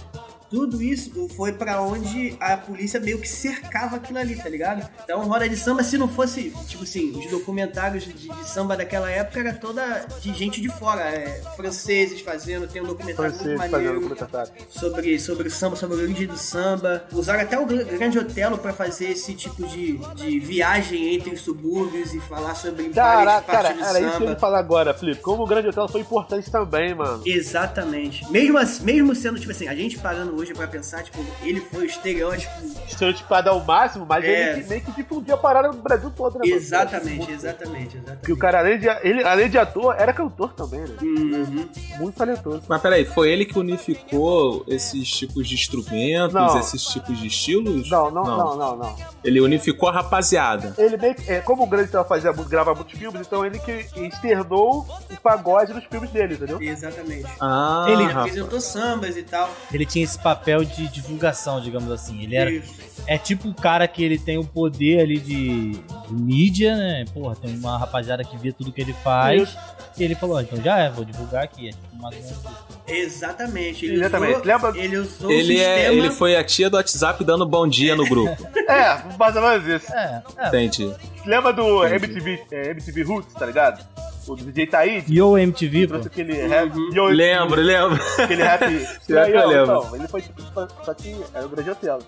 [0.56, 4.88] Tudo isso foi pra onde a polícia meio que cercava aquilo ali, tá ligado?
[5.04, 9.10] Então, roda de samba, se não fosse, tipo assim, os documentários de, de samba daquela
[9.12, 13.72] época era toda de gente de fora, é, franceses fazendo, tem um documentário Francês muito
[13.72, 14.52] maneiro documentário.
[14.70, 17.04] sobre, sobre o samba, sobre a origem do samba.
[17.12, 21.42] Usaram até o Gr- Grande Otelo pra fazer esse tipo de, de viagem entre os
[21.42, 24.40] subúrbios e falar sobre Caraca, várias cara, partes do era isso que eu ia samba.
[24.40, 25.22] falar agora, Felipe.
[25.22, 27.22] Como o Grande Hotel foi importante também, mano.
[27.26, 28.30] Exatamente.
[28.32, 31.60] Mesmo, assim- mesmo sendo, tipo assim, a gente parando hoje hoje pra pensar, tipo, ele
[31.60, 32.52] foi o estereótipo.
[32.88, 34.52] Estereotipado ao máximo, mas É.
[34.52, 36.48] ele que meio que difundia a parada no Brasil todo, né?
[36.48, 38.26] Exatamente, exatamente, exatamente.
[38.26, 40.96] Que o cara, além de, ele, além de ator, era cantor também, né?
[41.02, 41.68] Uhum.
[41.98, 42.62] Muito talentoso.
[42.68, 46.60] Mas peraí, foi ele que unificou esses tipos de instrumentos, Não.
[46.60, 47.90] esses tipos de estilos?
[47.90, 48.96] Não, não, não, não, não.
[49.24, 50.74] Ele unificou a rapaziada.
[50.78, 53.58] Ele meio que, é, como o Grande tava fazia muito, grava muitos filmes, então ele
[53.60, 56.62] que externou o pagode nos filmes dele, entendeu?
[56.62, 57.26] Exatamente.
[57.42, 59.50] Ah, Ele apresentou sambas e tal.
[59.74, 60.35] Ele tinha esse papel
[60.66, 62.22] de divulgação, digamos assim.
[62.24, 62.52] Ele era.
[62.52, 62.74] Isso.
[63.08, 67.06] É tipo o cara que ele tem o poder ali de, de mídia, né?
[67.14, 69.44] Porra, tem uma rapaziada que vê tudo que ele faz.
[69.44, 69.58] Isso.
[69.98, 71.70] E ele falou, então já é, vou divulgar aqui.
[71.70, 72.42] É tipo menos isso.
[72.88, 73.86] Exatamente.
[73.86, 74.32] Ele Exatamente.
[74.34, 75.94] usou, Lembra- ele usou o Ele, é, sistema.
[75.94, 78.36] ele foi a tia do WhatsApp dando bom dia no grupo.
[78.68, 79.94] É, mais ou menos isso.
[79.94, 80.48] É, é.
[80.48, 80.92] Entendi.
[81.24, 82.06] Lembra do Entendi.
[82.08, 83.86] MTV, é, MTV Roots, tá ligado?
[84.28, 85.88] O DJ Taíde, Yo MTV, pô.
[85.94, 86.74] trouxe aquele rap.
[86.94, 87.10] Yo, Uhum.
[87.10, 88.00] Lembro, lembro.
[88.18, 88.66] Aquele rap.
[89.06, 89.64] Que eu lembro.
[89.78, 90.42] Então, ele foi tipo,
[90.84, 92.00] só que era o Grande Otelo.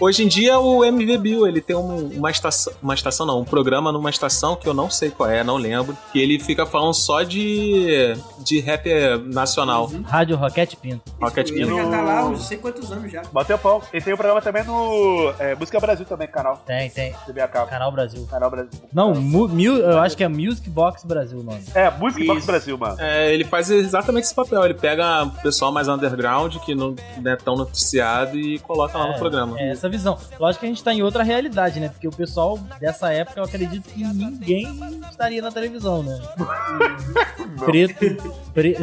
[0.00, 3.44] Hoje em dia o MV Bill, ele tem um- uma estação, uma estação não, um
[3.44, 6.94] programa numa estação que eu não sei qual é, não lembro, que ele fica falando
[6.94, 8.88] só de de rap
[9.26, 9.90] nacional.
[10.04, 11.02] Rádio Rocket Pinto.
[11.20, 11.76] Rocket Ele Pinto.
[11.76, 13.22] já tá lá há uns não sei quantos anos já.
[13.32, 13.82] Bota tempão.
[13.92, 16.56] Ele tem um programa também no é, Música Brasil também, canal.
[16.66, 17.14] Tem, tem.
[17.26, 17.68] TV a cabo.
[17.68, 18.26] Canal Brasil.
[18.30, 18.70] Canal Brasil.
[18.92, 21.62] Não, mu, Mu- eu acho que é Music Box Brasil o nome.
[21.74, 22.46] É, Música Box Isso.
[22.46, 22.96] Brasil, mano.
[23.00, 24.64] É, ele faz exatamente esse papel.
[24.64, 26.94] Ele pega o pessoal mais underground, que não
[27.24, 29.58] é tão noticiado, e coloca lá no É, programa.
[29.60, 30.18] É essa visão.
[30.38, 31.88] Lógico que a gente tá em outra realidade, né?
[31.88, 34.78] Porque o pessoal dessa época, eu acredito que ninguém
[35.10, 36.20] estaria na televisão, né?
[37.64, 38.16] Preto.
[38.52, 38.76] pre-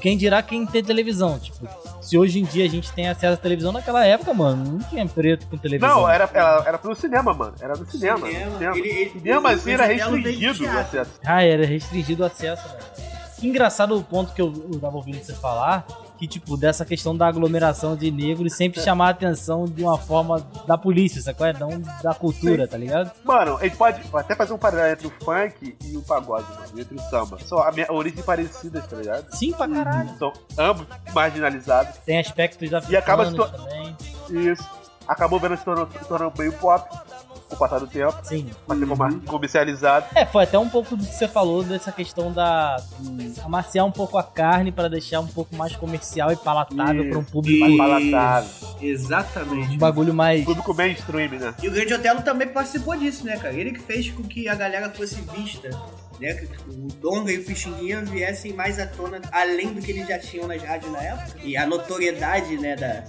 [0.00, 1.38] Quem dirá quem tem televisão?
[1.38, 1.68] Tipo,
[2.00, 5.06] se hoje em dia a gente tem acesso à televisão, naquela época, mano, não tinha
[5.06, 6.00] preto com televisão.
[6.02, 7.54] Não, era, era, era pro cinema, mano.
[7.60, 8.26] Era no cinema.
[8.26, 8.50] Cinema.
[8.56, 8.78] cinema.
[8.78, 11.10] Ele- ele- E mesmo o assim era restringido o acesso.
[11.24, 13.10] Ah, era restringido o acesso, velho.
[13.42, 15.86] Engraçado o ponto que eu, eu tava ouvindo você falar,
[16.18, 20.46] que, tipo, dessa questão da aglomeração de negros sempre chamar a atenção de uma forma
[20.66, 21.46] da polícia, sacou?
[21.46, 21.54] É?
[21.54, 23.10] Não da cultura, tá ligado?
[23.24, 26.78] Mano, a gente pode até fazer um paralelo entre o funk e o pagode, mano.
[26.78, 27.38] Entre o samba.
[27.46, 29.34] Só a minha origem parecidas, tá ligado?
[29.34, 30.10] Sim, pra caralho.
[30.18, 31.96] São ambos marginalizados.
[32.04, 34.38] Tem aspectos E acaba se africanos to-.
[34.38, 34.68] Isso.
[35.08, 36.86] Acabou vendo se se tornou meio pop
[37.50, 38.16] com o passar do tempo.
[38.22, 38.48] Sim.
[38.66, 40.06] Mas ser comer- comercializado.
[40.14, 42.76] É, foi até um pouco do que você falou dessa questão da.
[43.00, 47.18] de amaciar um pouco a carne para deixar um pouco mais comercial e palatável para
[47.18, 47.60] um público.
[47.60, 48.50] Mais palatável.
[48.80, 49.74] Exatamente.
[49.74, 50.44] Um bagulho mais.
[50.44, 51.54] Público mainstream, né?
[51.62, 53.54] E o Grande Otelo também participou disso, né, cara?
[53.54, 55.68] Ele que fez com que a galera fosse vista,
[56.20, 56.34] né?
[56.34, 60.18] Que o Donga e o Pixinguinha viessem mais à tona, além do que eles já
[60.18, 61.38] tinham nas rádios na época.
[61.42, 63.04] E a notoriedade, né, da,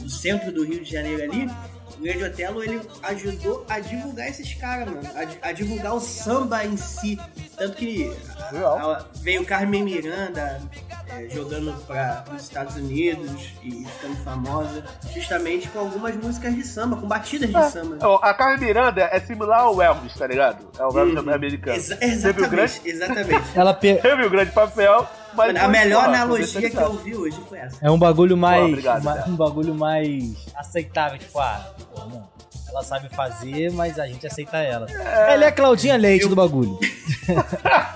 [0.00, 1.50] do centro do Rio de Janeiro ali.
[1.98, 5.00] O Grande Otelo, ele ajudou a divulgar esses caras, mano.
[5.42, 7.18] A, a divulgar o samba em si.
[7.56, 8.12] Tanto que
[8.52, 8.90] Legal.
[8.92, 10.60] a- veio Carmen Miranda
[11.08, 16.96] é, jogando para os Estados Unidos e ficando famosa justamente com algumas músicas de samba,
[16.96, 17.96] com batidas de samba.
[18.02, 20.68] Ó, A Carmen Miranda é similar ao Elvis, tá ligado?
[20.78, 21.32] É o Elvis Uhum.
[21.32, 21.76] americano.
[21.78, 23.58] Exa- Teve o grande, exatamente, exatamente.
[23.58, 25.56] Ela pe- teve o grande papel, mas.
[25.56, 27.76] A melhor analogia que eu ouvi hoje foi essa.
[27.80, 28.64] É um bagulho mais.
[28.64, 29.28] obrigado, ma- cara.
[29.30, 31.18] um bagulho mais aceitável.
[31.18, 32.26] Tipo, ah, pô, não.
[32.68, 34.86] Ela sabe fazer, mas a gente aceita ela.
[34.90, 36.78] Ela é a Claudinha Leite do bagulho.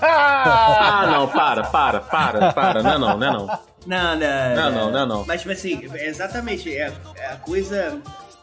[0.03, 2.83] Ah, não, para, para, para, para.
[2.83, 3.47] Não é não, não é não.
[3.85, 5.25] Não, não, Não, não, não, não.
[5.25, 7.99] Mas, tipo assim, é exatamente, é, é a coisa.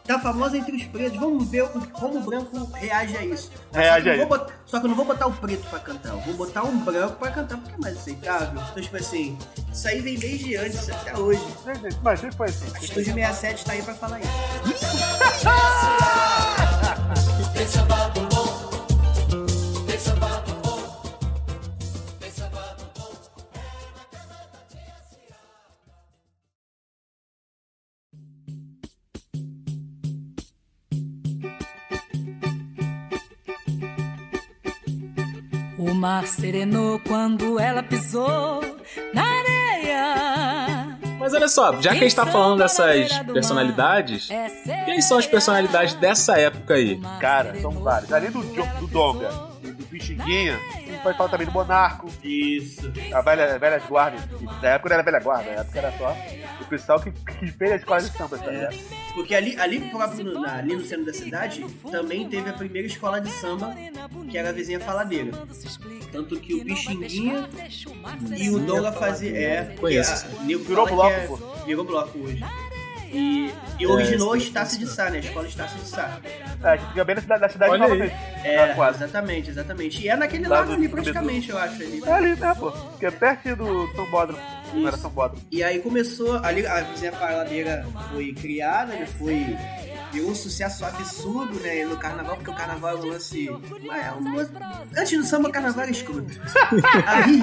[0.08, 1.20] Tá famosa entre os pretos.
[1.20, 3.50] Vamos ver como o branco reage a isso.
[3.70, 5.32] Reage só, que eu a não vou botar, só que eu não vou botar o
[5.32, 6.08] preto pra cantar.
[6.14, 8.62] Eu vou botar um branco pra cantar porque é mais aceitável.
[8.70, 9.36] Então, tipo assim,
[9.70, 11.46] isso aí vem desde antes até hoje.
[11.66, 12.74] Gente, Mas sempre foi assim.
[12.74, 14.30] A Estúdio 67 tá aí pra falar isso.
[36.08, 38.62] mar serenou quando ela pisou
[39.12, 40.98] na areia.
[41.18, 44.26] Mas olha só, já que a gente tá falando dessas personalidades,
[44.86, 46.98] quem são as personalidades dessa época aí?
[47.20, 48.10] Cara, são vários.
[48.10, 49.28] Além do, do Donga
[49.62, 50.58] e do Pixinguinha,
[50.98, 52.92] pode falar também do Monarco, Isso.
[53.12, 54.18] a velha, velha guarda.
[54.62, 56.16] Na época não era velha guarda, na época era só
[56.60, 58.76] o pessoal que, que fez a escola de samba, tá ligado?
[59.14, 62.86] Porque ali, ali próprio no, na- ali no centro da cidade também teve a primeira
[62.86, 63.74] escola de samba,
[64.30, 65.30] que era a vizinha faladeira.
[66.12, 67.48] Tanto que o Pixinguinha
[68.36, 69.36] e o Donga fazia.
[69.38, 70.26] É, Conheço.
[70.46, 71.36] Virou bloco, é- pô.
[71.66, 72.44] Virou bloco hoje.
[73.12, 75.18] E, e originou Estácio de Sá, né?
[75.18, 76.18] A escola Estácio de Sá.
[76.62, 77.90] É, que fica bem na cidade, na cidade Olha aí.
[77.90, 78.14] novamente.
[78.44, 79.02] É, Tá quase.
[79.04, 80.02] exatamente, exatamente.
[80.02, 81.82] E é naquele Lá lado do- ali, praticamente, eu acho.
[81.82, 82.02] Ali.
[82.04, 82.70] É ali, né, pô?
[82.98, 84.42] Que é pertinho do São Bódromo.
[84.74, 84.96] Não era.
[84.98, 85.42] São Bódromo.
[85.50, 89.06] E aí começou, ali a vizinha faladeira foi criada, né?
[89.18, 89.56] Foi.
[90.12, 91.84] Deu um sucesso absurdo, né?
[91.84, 93.48] No carnaval, porque o carnaval é um lance.
[93.48, 96.40] É um antes do samba, o carnaval era escroto.
[97.06, 97.40] Aí.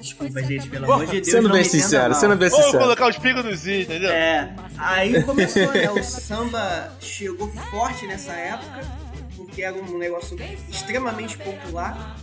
[0.00, 1.28] Desculpa, gente, pelo amor de Deus.
[1.28, 2.84] Sendo bem sincero, sendo bem Vamos sincero.
[2.84, 4.10] colocar os pingos nos is, entendeu?
[4.10, 5.90] É, aí começou, né?
[5.90, 8.80] O samba chegou forte nessa época,
[9.36, 10.36] porque era um negócio
[10.68, 12.16] extremamente popular.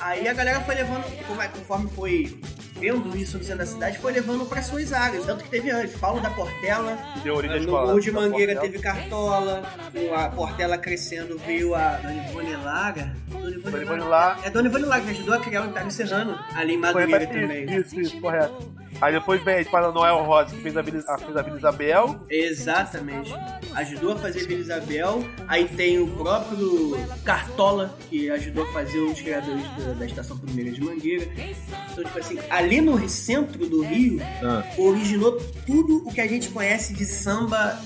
[0.00, 1.04] Aí a galera foi levando,
[1.42, 2.38] é- conforme foi
[2.78, 5.24] vendo isso no centro da cidade, foi levando para suas áreas.
[5.24, 7.72] Tanto que teve antes, Paulo da Portela, deu origem no.
[7.72, 8.60] Morro de Mangueira Portela.
[8.72, 13.16] teve Cartola, com a Portela crescendo veio a Dona Ivone Lara.
[13.30, 14.38] Dona Ivone Lara.
[14.44, 17.64] É Dona Ivone Lara que ajudou a criar o Império Serrano, ali em Madureira também.
[17.78, 18.85] Isso, isso, correto.
[19.00, 21.58] Aí depois vem a espada Noel Rosa, que fez a Vila, a- fez a Vila
[21.58, 22.20] Isabel.
[22.30, 23.32] Exatamente.
[23.74, 25.24] Ajudou a fazer Vila Isabel.
[25.46, 30.70] Aí tem o próprio Cartola, que ajudou a fazer os criadores da, da Estação Primeira
[30.70, 31.26] de Mangueira.
[31.92, 34.64] Então, tipo assim, ali no centro do Rio, Ah.
[34.78, 35.32] originou
[35.66, 37.78] tudo o que a gente conhece de samba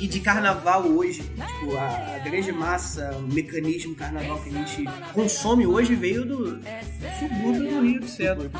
[0.00, 1.22] e de carnaval hoje.
[1.22, 6.56] Tipo, a, a grande massa, o mecanismo carnaval que a gente consome hoje veio do,
[6.56, 6.64] do
[7.18, 8.50] subúrbio do Rio de Centro.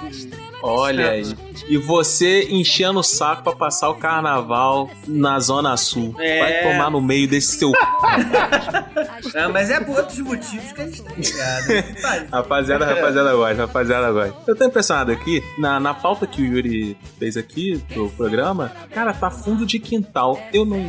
[0.62, 1.36] Olha aí.
[1.68, 6.14] E você enchendo o saco pra passar o carnaval na Zona Sul.
[6.18, 6.40] É.
[6.40, 7.72] Vai tomar no meio desse seu.
[7.74, 12.30] Ah, mas é por outros motivos que a gente tá ligado.
[12.30, 14.36] Rapaziada, rapaziada gosta, rapaziada gosta.
[14.46, 19.12] Eu tô impressionado aqui, na, na pauta que o Yuri fez aqui pro programa, cara,
[19.12, 20.40] tá fundo de quintal.
[20.52, 20.80] Eu não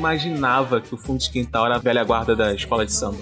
[0.41, 3.17] imaginava que o fundo de quintal era a velha guarda da escola de samba.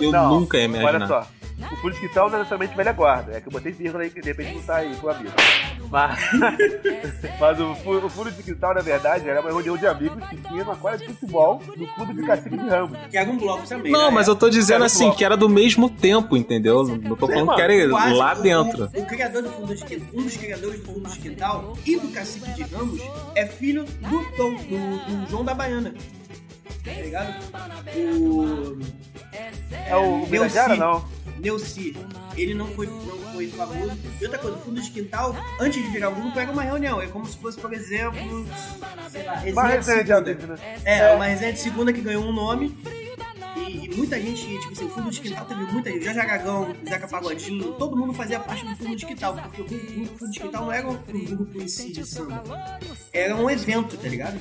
[0.00, 1.06] Eu Não, nunca ia Olha imaginar.
[1.08, 1.26] só.
[1.72, 3.32] O Fundo de Quintal não é necessariamente velha guarda.
[3.32, 5.32] É que eu botei vírgula aí que de repente não tá aí pro amigo.
[5.90, 6.18] Mas,
[7.40, 10.62] mas o, o Fundo de Quintal, na verdade, era uma reunião de amigos que tinha
[10.62, 12.98] uma quadra de futebol no clube de Cacique de Ramos.
[13.10, 13.90] que era um bloco também.
[13.90, 14.10] Não, né?
[14.10, 15.16] mas eu tô dizendo assim, bloco.
[15.16, 16.84] que era do mesmo tempo, entendeu?
[16.84, 18.90] Não tô falando que era Quase lá o- dentro.
[18.94, 21.96] O, o criador do Fundo de Quintal, um dos criadores do Fundo de Quintal e
[21.98, 23.00] do Cacique de Ramos
[23.34, 25.94] é filho do Tom, do, do João da Baiana.
[26.86, 27.34] Tá ligado?
[27.96, 28.78] O.
[29.88, 30.30] É o Neuci.
[30.30, 31.04] Birajara, não.
[31.38, 31.96] Neuci.
[32.36, 33.92] Ele não foi, não foi famoso.
[34.20, 37.00] E outra coisa, o Fundo de Quintal, antes de virar grupo, era uma reunião.
[37.00, 38.46] É como se fosse, por exemplo,
[39.10, 40.30] sei lá, resenha Uma de resenha de segunda.
[40.30, 40.56] amigos, né?
[40.84, 42.76] É, uma resenha de segunda que ganhou um nome.
[43.84, 46.04] E, muita gente, tipo assim, o fundo de quintal teve muita gente.
[46.04, 49.34] Jorge Aragão, Zeca Pagodinho, todo mundo fazia parte do fundo de quintal.
[49.34, 49.66] Porque o
[50.18, 52.42] fundo, de quintal não era um grupo em si de samba.
[53.12, 54.38] Era um evento, tá ligado?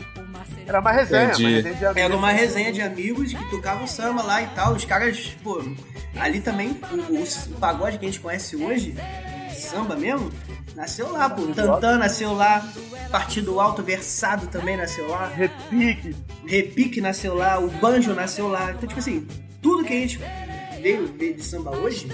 [0.68, 1.98] Era uma resenha, uma resenha de amigos.
[2.02, 4.74] Era uma resenha de amigos que tocavam samba lá e tal.
[4.74, 5.62] Os caras, pô,
[6.18, 8.96] ali também, o, o- o pagode que a gente conhece hoje,
[9.58, 10.32] samba mesmo,
[10.76, 11.48] nasceu lá, pô.
[11.48, 12.68] Tantan nasceu lá,
[13.12, 15.28] Partido Alto Versado também nasceu lá.
[15.28, 16.16] Repique.
[16.46, 18.72] Repique nasceu lá, o banjo nasceu lá.
[18.72, 19.28] Então, tipo assim,
[19.62, 20.20] tudo que a gente
[20.82, 22.08] veio ver de samba hoje.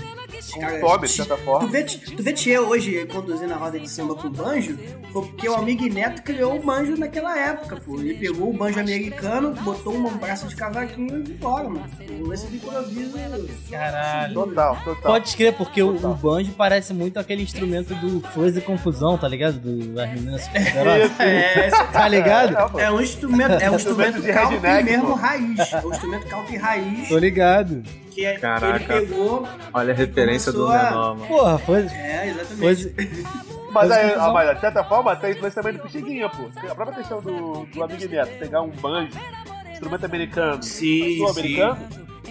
[0.50, 1.68] Consome, de certa forma.
[1.68, 4.78] Tu vê, tu vê Tchê hoje conduzindo a roda de samba com banjo,
[5.12, 8.00] foi porque o amigo Neto criou o banjo naquela época, pô.
[8.00, 11.86] Ele pegou o banjo americano, botou um braço de cavaquinho e foi embora, mano.
[12.20, 13.18] O lance do improviso.
[13.70, 14.34] Caralho.
[14.34, 15.02] Total, total.
[15.02, 19.28] Pode crer, porque o, o banjo parece muito aquele instrumento do Flores e Confusão, tá
[19.28, 19.60] ligado?
[19.60, 21.12] Do as meninas superpoderosas.
[21.22, 22.80] É, Tá ligado?
[22.80, 25.74] É, é um instrumento, é um instrumento de country redneck, mesmo raiz.
[25.74, 27.84] É um instrumento country raiz Tô ligado.
[28.12, 28.94] Que, é, que Caraca.
[28.96, 29.48] ele pegou.
[29.74, 31.28] Olha a referência do a- menor, mano.
[31.28, 31.80] Porra, foi.
[31.88, 32.90] É, exatamente.
[32.90, 36.44] foi Mas, aí, ah, mas de certa forma tem influência também do Pixinguinha, pô.
[36.70, 39.18] A própria questão do, do amigo Neto, pegar um banjo,
[39.72, 41.78] instrumento americano, Sim, sul-americano,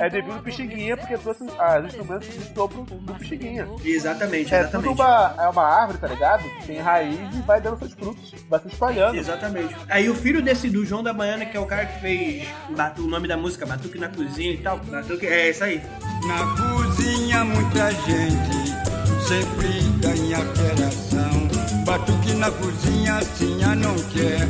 [0.01, 3.69] é devido ao Pixinguinha, porque trouxe os instrumentos de sopro do Pixinguinha.
[3.85, 5.01] Exatamente, É tudo exatamente.
[5.01, 6.43] uma, é uma árvore, tá ligado?
[6.43, 9.17] Que tem raiz e vai dando seus frutos, vai se espalhando.
[9.17, 9.77] Exatamente.
[9.89, 13.03] Aí o filho desse do João da Baiana, que é o cara que fez Batu-
[13.05, 14.79] o nome da música, Batuque na Cozinha e tal.
[14.79, 15.83] Batuque, é isso aí.
[16.27, 18.71] Na cozinha muita gente
[19.29, 19.69] sempre
[20.01, 21.49] ganha alteração.
[21.85, 24.41] Batuque na cozinha assim a não quer.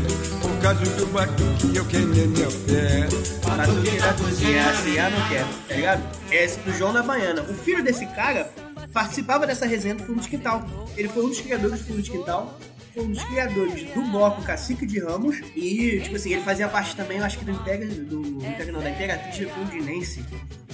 [0.62, 3.08] Causa do batuque eu queimei meu pé.
[3.46, 6.02] Batuque na Cozinha, assim, ah, não quero, tá ligado?
[6.30, 7.42] É esse do João da Baiana.
[7.42, 8.50] O filho desse cara
[8.92, 10.62] participava dessa resenha do Fundo de Quintal.
[10.96, 12.58] Ele foi um dos criadores do Fundo de Quintal.
[12.94, 15.38] Foi um dos criadores do bloco Cacique de Ramos.
[15.54, 18.72] E, tipo assim, ele fazia parte também, eu acho que do Integra, do, do Integra
[18.72, 20.24] não, da Imperatriz Leopoldinense.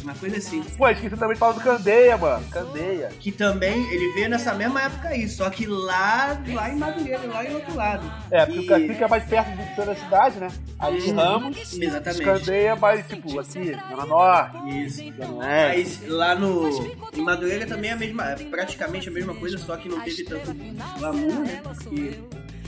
[0.02, 0.62] Uma coisa assim.
[0.78, 2.46] Pô, esqueci também de falar do Candeia, mano.
[2.48, 3.08] Candeia.
[3.18, 7.44] Que também ele veio nessa mesma época aí, só que lá, lá em Madureira, lá
[7.44, 8.12] em outro lado.
[8.30, 10.48] É, porque E- o Cacique é mais perto do centro da cidade, né?
[10.78, 11.10] Aí de.
[11.10, 12.22] Ramos, Exatamente.
[12.24, 15.02] Candeia é mais, tipo, aqui, Zona Norte, Isso.
[15.02, 15.98] Oeste.
[16.02, 16.68] Mas lá no.
[17.12, 18.30] Em Madureira também é a mesma.
[18.30, 20.54] é praticamente a mesma coisa, só que não teve tanto
[20.98, 21.60] glamour, né?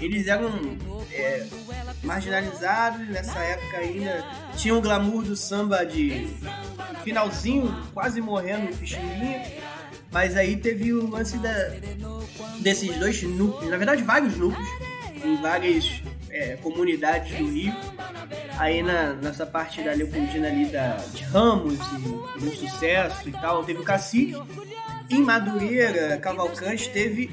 [0.00, 0.50] Eles eram
[1.12, 1.46] é,
[2.02, 4.24] marginalizados nessa época ainda.
[4.56, 6.28] Tinha o glamour do samba de
[7.02, 9.44] finalzinho, quase morrendo Pixinguinha.
[10.10, 11.52] Mas aí teve o lance da,
[12.60, 14.68] desses dois núcleos, na verdade vários núcleos,
[15.22, 17.74] em várias é, comunidades do Rio.
[18.56, 23.64] Aí na, nessa parte da Leopoldina ali da, de Ramos e do sucesso e tal,
[23.64, 24.34] teve o Cacique.
[25.10, 27.30] Em Madureira, Cavalcante, teve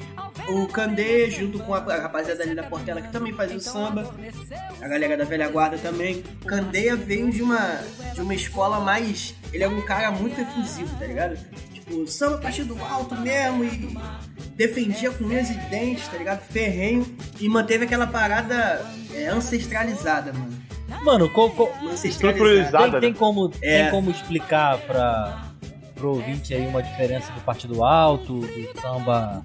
[0.48, 4.14] o Candê junto com a rapaziada ali da Portela que também fazia o samba.
[4.80, 6.22] A galera da velha guarda também.
[6.46, 7.80] Candeia veio de uma,
[8.14, 9.34] de uma escola mais.
[9.52, 11.36] Ele é um cara muito efusivo, tá ligado?
[11.72, 13.96] Tipo, samba partido alto mesmo e
[14.56, 16.40] defendia com unhas e dentes, tá ligado?
[16.48, 17.06] Ferrenho
[17.40, 20.56] e manteve aquela parada é, ancestralizada, mano.
[21.04, 21.70] Mano, co- co-
[22.04, 22.92] Estruturalizada.
[23.00, 23.82] tem, tem como, É.
[23.82, 25.45] tem como explicar pra,
[25.96, 29.42] pro ouvinte aí uma diferença do partido alto, do samba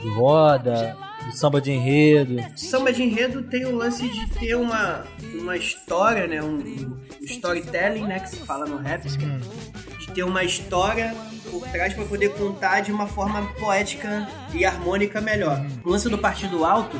[0.00, 2.36] de roda, do samba de enredo?
[2.56, 6.42] Samba de enredo tem o lance de ter uma, uma história, né?
[6.42, 8.20] Um, um storytelling, né?
[8.20, 9.06] Que se fala no rap.
[9.08, 11.14] De ter uma história
[11.50, 15.64] por trás para poder contar de uma forma poética e harmônica melhor.
[15.84, 16.96] O lance do partido alto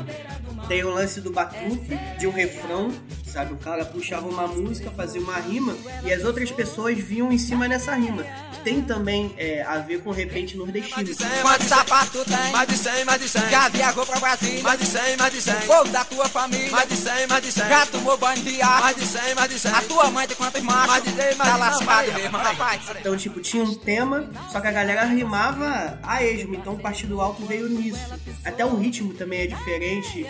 [0.67, 2.91] tem o lance do batuque, de um refrão,
[3.31, 3.53] sabe?
[3.53, 7.67] O cara puxava uma música, fazia uma rima e as outras pessoas vinham em cima
[7.67, 8.23] dessa rima.
[8.53, 11.09] Que tem também é, a ver com o repente nordestino.
[11.43, 13.49] Mais de sapato tem, mais de 100, mais de 100.
[13.49, 15.55] Já viajou pra Brasília, mais de 100, mais de 100.
[15.61, 17.69] Povo da tua família, mais de 100, mais de 100.
[17.69, 19.71] Já tomou banho de ar, mais de 100, mais de 100.
[19.71, 20.87] A tua mãe tem quantos machos?
[20.87, 21.57] Mais de 10, mais de 100.
[21.57, 22.81] Tá lascado mesmo, rapaz.
[22.99, 27.21] Então, tipo, tinha um tema, só que a galera rimava a esmo, então o Partido
[27.21, 27.99] Alto veio nisso.
[28.43, 30.25] Até o ritmo também é diferente,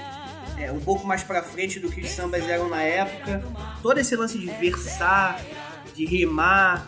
[0.63, 3.43] é um pouco mais pra frente do que os sambas eram na época.
[3.82, 5.39] Todo esse lance de versar,
[5.95, 6.88] de rimar,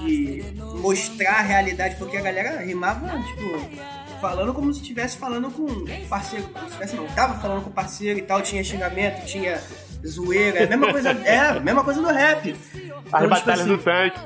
[0.00, 0.44] de
[0.80, 5.66] mostrar a realidade, porque a galera rimava, tipo, falando como se estivesse falando com
[6.08, 9.60] parceiro, como se estivesse não, tava falando com parceiro e tal, tinha xingamento, tinha
[10.06, 12.50] zoeira, é a mesma coisa, é, mesma coisa do rap.
[12.50, 14.20] As Então, tipo batalhas assim, do tanque.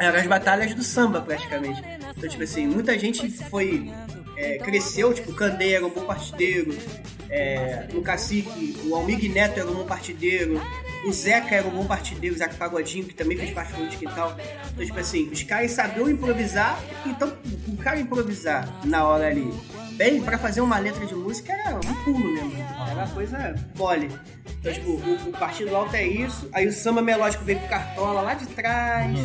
[0.00, 1.82] eram as batalhas do samba, praticamente.
[2.16, 3.90] Então, tipo assim, muita gente foi.
[4.36, 6.76] é, cresceu, tipo, o Candeia era um bom partideiro,
[7.28, 10.60] é, no Cacique, o Almig Neto era um bom partideiro,
[11.04, 14.14] o Zeca era um bom partideiro, o Zeca Pagodinho, que também fez parte política e
[14.14, 14.36] tal.
[14.72, 17.32] Então, tipo assim, os caras sabiam improvisar, então
[17.68, 19.48] o cara improvisar na hora ali,
[20.00, 22.54] bem, pra fazer uma letra de música era um pulo mesmo,
[22.86, 24.10] era uma coisa mole.
[24.60, 28.22] Então, tipo, o, o Partido Alto é isso, aí o samba melódico veio com Cartola
[28.22, 29.18] lá de trás,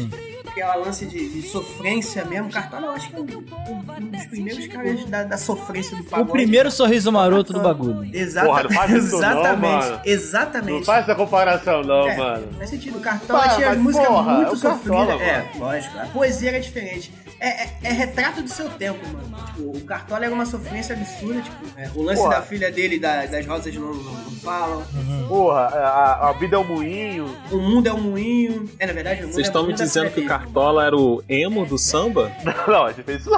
[0.46, 2.50] aquela lance de, de sofrência mesmo.
[2.52, 6.04] Cartola, eu acho que é um, um- um dos primeiros caras da, da sofrência do
[6.04, 6.32] O pagode.
[6.32, 8.10] primeiro sorriso maroto do bagulho.
[8.14, 10.02] Exata- Porra, não faz isso não, exatamente, mano.
[10.06, 10.72] exatamente.
[10.78, 12.48] Não faz essa comparação, não, É, mano.
[12.58, 12.98] Faz sentido.
[12.98, 14.96] O Cartola Pá, tinha mas música porra, é muito o sofrida.
[14.98, 15.50] Cartola, é, mano.
[15.60, 16.00] lógico.
[16.00, 17.12] A poesia era diferente.
[17.48, 19.26] É, é- é retrato do seu tempo, mano.
[19.56, 22.36] Tipo, o Cartola era uma sofrência absurda, tipo, é, o lance Porra.
[22.38, 24.84] da filha dele, da- das rosas não, não- não falam.
[25.28, 27.36] Porra, a, a vida é um moinho.
[27.52, 28.70] O mundo é um moinho.
[28.80, 30.26] É, na verdade, o mundo Vocês é estão o me dizendo que o.
[30.28, 32.32] Cartola era o emo do samba?
[32.68, 33.30] Não, a gente fez isso.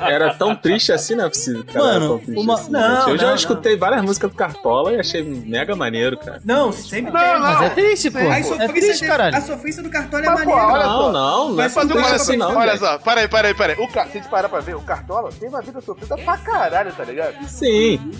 [0.00, 1.62] Era tão triste assim, é.
[1.72, 3.08] Cara, Mano, triste uma- assim, Não.
[3.08, 6.40] Eu já não, escutei várias músicas do Cartola e achei mega maneiro, cara.
[6.44, 7.32] Não, sempre Não, tem.
[7.32, 7.40] não.
[7.40, 8.18] Mas é triste, pô.
[8.18, 9.36] A É sofrência, triste, dele- caralho.
[9.36, 10.62] a sofrência do Cartola é maneira.
[10.86, 12.56] não, não, não é Mas fazer uma triste assim, não.
[12.56, 13.76] Olha só, peraí, peraí, peraí.
[13.78, 14.04] O Ca...
[14.04, 17.04] Se a gente parar pra ver, o Cartola tem uma vida sofrida pra caralho, tá
[17.04, 17.44] ligado?
[17.48, 18.12] Sim.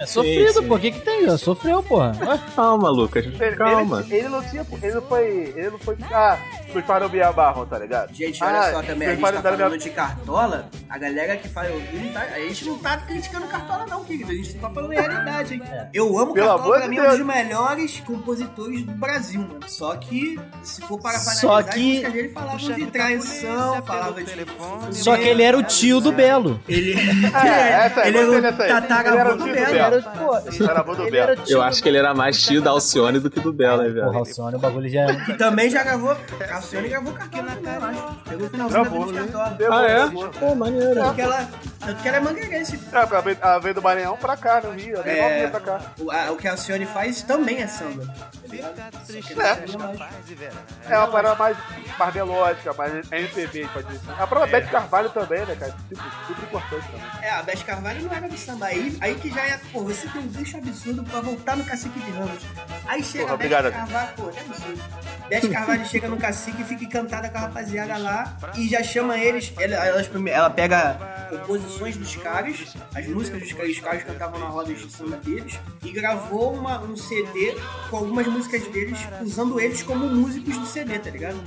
[0.00, 0.66] É sofrido, sim.
[0.68, 0.74] pô.
[0.76, 1.36] O que que tem?
[1.36, 2.12] Sofreu, porra.
[2.56, 3.24] Calma, Lucas.
[3.26, 4.00] Ele, Calma.
[4.00, 4.66] Ele, ele não tinha.
[4.82, 5.52] Ele não foi.
[5.54, 6.40] Ele não foi ficar.
[6.72, 8.14] Foi para o Bia Barro, tá ligado?
[8.14, 10.98] Gente, olha Ah, só também, a gente para tá dar minha- falando de Cartola, a
[10.98, 14.70] galera que não tá, a gente não tá criticando Cartola não, querido, a gente tá
[14.70, 15.62] falando realidade, hein.
[15.92, 19.58] Eu amo Pelo Cartola, pra mim é um dos melhores compositores do Brasil, mano.
[19.66, 23.82] Só que, se for para pra Só analisar, que- as músicas dele falavam de traição,
[23.82, 24.96] falava de...
[24.96, 26.60] Só que ele era o tio do Belo.
[26.68, 28.38] Ele, É, ele era o aí.
[28.38, 29.89] Ele era tataravô o do tio do Belo.
[29.90, 30.34] Belo.
[30.34, 31.42] Era, pô, Era bom do ele Belo.
[31.48, 34.06] Eu acho que ele era mais tio da Alcione do que do Bela, né, Porra,
[34.06, 34.18] velho?
[34.18, 35.24] Alcione, o bagulho já é...
[35.24, 36.16] Que também já gravou,
[36.52, 38.14] Alcione gravou Cartola na cara, acho.
[38.28, 39.28] Pegou o finalzinho da de né?
[39.32, 39.56] Cartola.
[39.70, 40.38] Ah, é?
[40.38, 40.94] Pô, maneiro.
[40.94, 41.48] Tanto que ela,
[41.80, 42.80] tanto que ela é mangueirense.
[42.92, 44.98] É, a veio do Maranhão pra cá, no Rio.
[44.98, 45.46] A veio É, é.
[45.48, 45.80] pra cá.
[45.98, 48.04] o, a- o que a Alcione faz também é samba.
[50.88, 51.56] É uma parada mais,
[51.98, 54.22] mais melódica, mais MPB, pode dizer assim.
[54.22, 55.74] A própria Beth Carvalho também, né, cara?
[55.88, 57.06] Tipo, super importante também.
[57.22, 58.66] É, a Beth Carvalho não era do samba.
[58.66, 61.98] Aí, aí que já é, pô, você tem um bicho absurdo pra voltar no cacique
[62.00, 62.42] de Ramos.
[62.86, 63.72] Aí chega Porra, a Beth obrigado.
[63.72, 64.82] Carvalho, pô, é absurdo.
[65.28, 69.16] Beth Carvalho chega no cacique e fica encantada com a rapaziada lá e já chama
[69.16, 69.52] eles.
[69.58, 70.98] Ela, elas ela pega
[71.30, 75.58] composições dos caras, as músicas dos caras, os caras cantavam na roda de samba deles,
[75.84, 77.54] e gravou uma, um CD
[77.88, 81.40] com algumas músicas deles, usando eles como músicos do CD, tá ligado?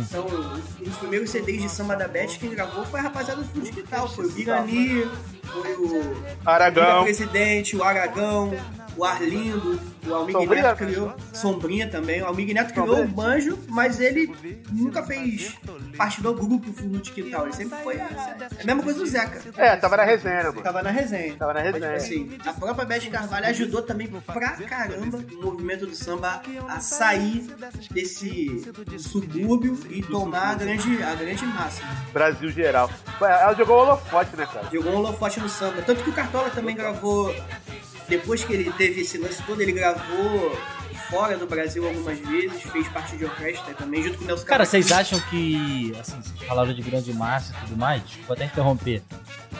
[0.00, 3.48] Então, um dos primeiros CDs de samba da Beth quem gravou foi a rapaziada do
[3.48, 4.08] Fundo Digital.
[4.08, 5.08] Foi o Birani,
[5.52, 7.00] foi o Aragão.
[7.00, 8.52] o Presidente, o Aragão,
[8.98, 10.62] o Arlindo, o Almig Sombrinha.
[10.62, 11.14] Neto criou.
[11.32, 12.20] Sombrinha também.
[12.20, 14.34] O Almig Neto criou o Banjo, mas ele
[14.72, 15.54] nunca fez
[15.96, 16.70] parte do grupo
[17.00, 17.44] de Quintal.
[17.44, 18.06] Ele sempre foi a,
[18.60, 19.40] a mesma coisa do Zeca.
[19.56, 20.62] É, tava na resenha, mano.
[20.62, 21.34] Tava na resenha.
[21.36, 21.94] Tava na Mas, resenha.
[21.94, 27.46] assim, a própria Beth Carvalho ajudou também pra caramba o movimento do samba a sair
[27.92, 28.68] desse
[28.98, 31.82] subúrbio e tomar a grande, a grande massa.
[32.12, 32.90] Brasil geral.
[33.20, 34.68] Ela jogou o holofote, né, cara?
[34.72, 35.82] Jogou um holofote no samba.
[35.82, 37.32] Tanto que o Cartola também gravou.
[38.08, 40.56] Depois que ele teve esse lance todo, ele gravou
[41.10, 44.64] fora do Brasil algumas vezes, fez parte de orquestra também, junto com o Nelson Cara,
[44.64, 44.82] Cavaquinho.
[44.82, 49.02] vocês acham que, assim, vocês falaram de grande massa e tudo mais, vou até interromper.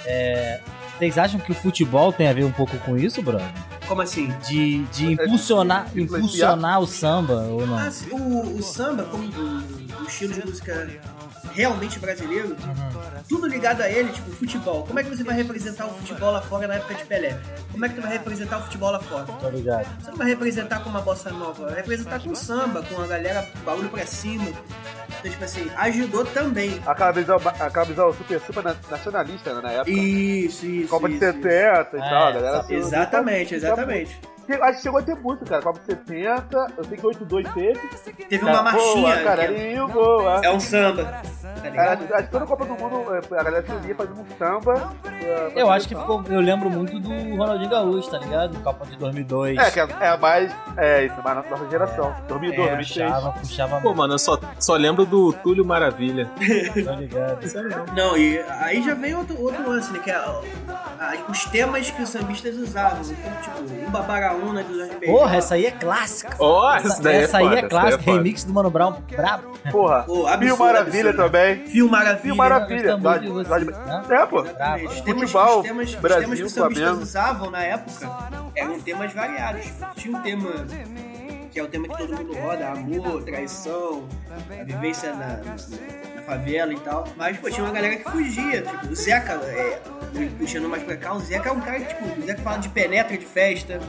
[0.05, 0.61] É,
[0.99, 3.49] vocês acham que o futebol tem a ver um pouco com isso, brother?
[3.87, 4.35] Como assim?
[4.47, 6.19] De, de impulsionar, influenciar?
[6.19, 7.79] impulsionar o samba ou não?
[7.79, 10.91] Ah, o, o samba, como o, o estilo de música
[11.53, 12.57] realmente brasileiro,
[13.29, 14.85] tudo ligado a ele, tipo, futebol.
[14.87, 17.39] Como é que você vai representar o futebol lá fora na época de Pelé?
[17.73, 19.25] Como é que tu vai representar o futebol lá fora?
[19.25, 19.87] Tá ligado?
[20.01, 23.47] Você não vai representar com uma bossa nova, vai representar com samba, com a galera
[23.65, 24.45] barulho pra cima.
[25.19, 26.81] Então, tipo assim, ajudou também.
[26.87, 29.91] Aquela visão, aquela visão super, super na- nacionalista, né, na época.
[29.91, 30.89] Isso, isso.
[30.89, 31.51] Copa de isso, 70 e
[31.99, 32.57] É, tal, a galera.
[32.69, 32.75] exatamente.
[32.75, 34.15] Exatamente, exatamente.
[34.21, 35.63] Que- Acho que chegou a ter muito, cara.
[35.63, 37.81] Copa de 70, eu sei que 82 teve.
[38.29, 38.95] Teve uma marchinha.
[38.95, 40.41] Boa, que cara, é, e boa.
[40.43, 41.23] é um samba.
[41.77, 42.15] Tá ligado?
[42.15, 44.93] Acho que toda Copa do Mundo, é, a galera se unia fazendo um samba.
[45.23, 48.59] é, Eu acho que ficou, eu lembro muito do Ronaldinho Gaúcho, tá ligado?
[48.63, 49.59] Copa de 2002.
[49.59, 50.53] É, que é, é a mais.
[50.77, 52.15] É isso, mais na nossa geração.
[52.29, 53.07] 2002, É, 2006.
[53.13, 56.31] puxava, puxava Pô, mano, eu só, só lembro do Túlio Maravilha.
[56.85, 57.39] tá ligado?
[57.95, 59.99] Não, e aí já vem outro, outro lance, né?
[60.03, 60.41] Que é a-
[61.01, 63.01] a- os temas que os sambistas usavam.
[63.03, 63.33] Então,
[63.65, 65.07] tipo, o Babaraúna dos RBJ.
[65.13, 66.37] Porra, essa aí é clássica.
[66.39, 68.71] Ó, essa daí é essa aí foda, é essa clássica, daí é remix do Mano
[68.71, 69.59] Brown, brabo.
[69.71, 70.03] Porra.
[70.05, 71.17] Pô, Fio absurdo, Maravilha absurdo.
[71.31, 71.58] também.
[71.67, 72.21] Fio Maravilha.
[72.23, 72.97] Fio Maravilha.
[72.97, 74.17] Gostamos Lá de lá de- né?
[74.23, 74.43] É, pô.
[74.43, 74.85] Brabo.
[74.87, 78.09] Os temas, Futebol, os temas, os Brasil, temas que os sambistas usavam na época
[78.55, 79.65] eram temas variados.
[79.97, 80.51] Tinha um tema
[81.51, 84.07] que é o tema que todo mundo roda, amor, traição,
[84.61, 87.09] a vivência na, na- na favela e tal.
[87.17, 88.63] Mas, pô, tinha uma galera que fugia.
[88.63, 89.81] Tipo, o Zeca, é,
[90.39, 92.69] puxando mais pra cá, o Zeca é um cara que, tipo, o Zeca fala de
[92.69, 93.81] penetra de festa,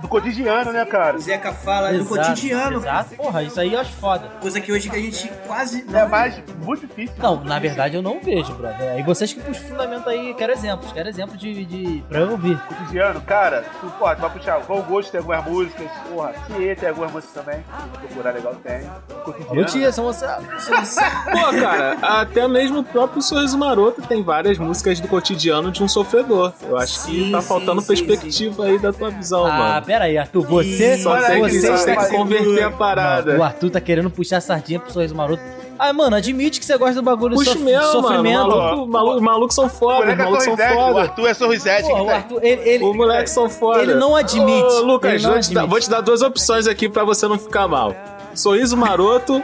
[0.00, 1.16] Do cotidiano, né, cara?
[1.16, 2.78] o Zeca fala do Exato, cotidiano.
[2.78, 4.28] Exato, porra, isso aí eu acho foda.
[4.40, 7.14] Coisa que hoje que a gente quase É mais muito difícil.
[7.18, 8.92] Não, na verdade eu não vejo, brother.
[8.92, 12.04] Aí vocês que puxam fundamento aí, quero exemplos, quero exemplos de, de.
[12.08, 12.58] pra eu ouvir.
[12.66, 14.58] Cotidiano, cara, tu, pô, tu vai puxar.
[14.58, 15.90] O Bom Gosto tem algumas músicas.
[16.08, 17.60] Porra, Cie tem algumas músicas também.
[17.92, 18.80] Se procurar legal, tem.
[19.24, 19.52] Cotidiano.
[19.52, 20.26] Alô, tia, são você.
[20.26, 25.88] Pô, cara, até mesmo o próprio Sorriso Maroto tem várias músicas do cotidiano de um
[25.88, 26.52] sofredor.
[26.62, 29.74] Eu acho que Sim, tá sim, faltando sim, perspectiva aí da tua visão, Ah, mano.
[29.90, 30.96] Pera aí, Arthur, você.
[30.96, 31.50] Que, você olha tem aí.
[31.50, 33.36] que converter a Não, parada.
[33.36, 35.42] o Arthur tá querendo puxar a sardinha pro sorriso maroto.
[35.76, 38.02] Ah, mano, admite que você gosta do bagulho Puxa sof- mesmo, mano.
[38.02, 38.48] sofrimento.
[38.48, 41.00] Maluco, maluco, os malucos são O foda, os moleque é malucos são sorrisete, o foda.
[41.00, 41.82] Arthur é sorrisete.
[41.88, 42.68] Que o Arthur, ele.
[42.68, 43.82] ele Os moleques são foda.
[43.82, 45.70] Ele não admite, Ô, Lucas, não vou, te dar, admite.
[45.70, 47.92] vou te dar duas opções aqui pra você não ficar mal.
[48.34, 49.42] Sorriso Maroto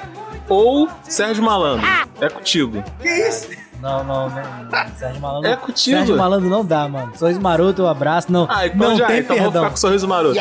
[0.49, 1.85] ou Sérgio Malandro.
[2.21, 2.85] É contigo.
[3.01, 3.49] Que isso?
[3.87, 4.37] Não, não, não.
[4.37, 4.87] não.
[4.99, 5.51] Sérgio Malandro.
[5.51, 5.97] É contigo.
[5.97, 7.13] Sérgio Malandro não dá, mano.
[7.17, 8.31] Sorriso maroto, eu abraço.
[8.33, 9.63] Não, Ah, então não já, tem então vou perdão.
[9.63, 10.39] ficar com Sorriso Maroto.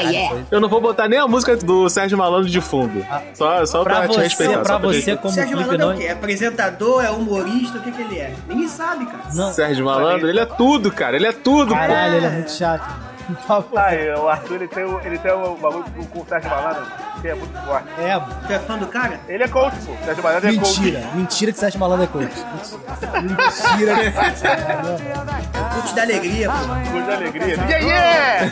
[0.50, 3.06] Eu não vou botar nem a música do Sérgio Malandro de fundo.
[3.34, 4.54] Só, só pra, Pra te você, respeitar.
[4.62, 5.94] pra só pra te você como Sérgio Malandro é não.
[5.94, 6.04] o quê?
[6.06, 8.34] É apresentador, é humorista, o que que ele é?
[8.48, 9.24] Ninguém sabe, cara.
[9.34, 9.52] Não.
[9.54, 11.16] Sérgio Malandro, ele é tudo, cara.
[11.16, 11.76] Ele é tudo, pô.
[11.76, 13.15] Caralho, ele é muito chato.
[13.76, 16.50] Ah, e o Arthur ele tem, o- ele tem um bagulho com- com o Sérgio
[16.50, 16.86] Malandro,
[17.22, 17.88] que é muito forte.
[18.00, 19.20] É, Tu é fã do cara?
[19.28, 19.94] Ele é coach, pô.
[20.06, 20.80] Sérgio Malandro é coach.
[20.80, 21.00] mentira.
[21.16, 22.36] Mentira que Sérgio Malandro é coach.
[23.24, 26.58] Mentira que Sérgio Malandro é Coach da alegria, pô.
[26.92, 27.56] Coach da alegria.
[27.56, 28.52] Yeah, yeah!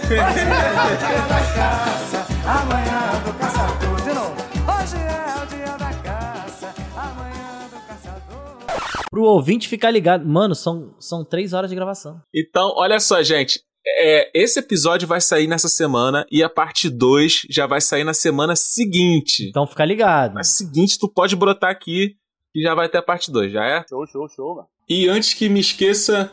[2.45, 4.35] Amanhã do caçador de novo.
[4.35, 6.73] Hoje é o dia da caça.
[6.95, 9.05] Amanhã do caçador.
[9.09, 10.25] Pro ouvinte ficar ligado.
[10.27, 12.19] Mano, são, são três horas de gravação.
[12.33, 13.61] Então, olha só, gente.
[13.85, 18.13] É, esse episódio vai sair nessa semana e a parte 2 já vai sair na
[18.13, 19.49] semana seguinte.
[19.49, 20.35] Então fica ligado.
[20.35, 22.15] Na seguinte, tu pode brotar aqui
[22.53, 23.83] que já vai ter a parte 2, já é?
[23.89, 24.67] Show, show, show, mano.
[24.87, 26.31] E antes que me esqueça,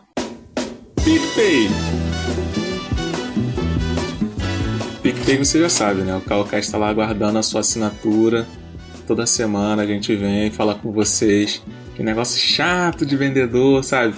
[1.03, 1.68] PicPay.
[5.03, 6.14] PicPay você já sabe, né?
[6.14, 8.46] O Calcast está lá aguardando a sua assinatura.
[9.09, 11.61] Toda semana a gente vem falar com vocês.
[11.96, 14.14] Que negócio chato de vendedor, sabe?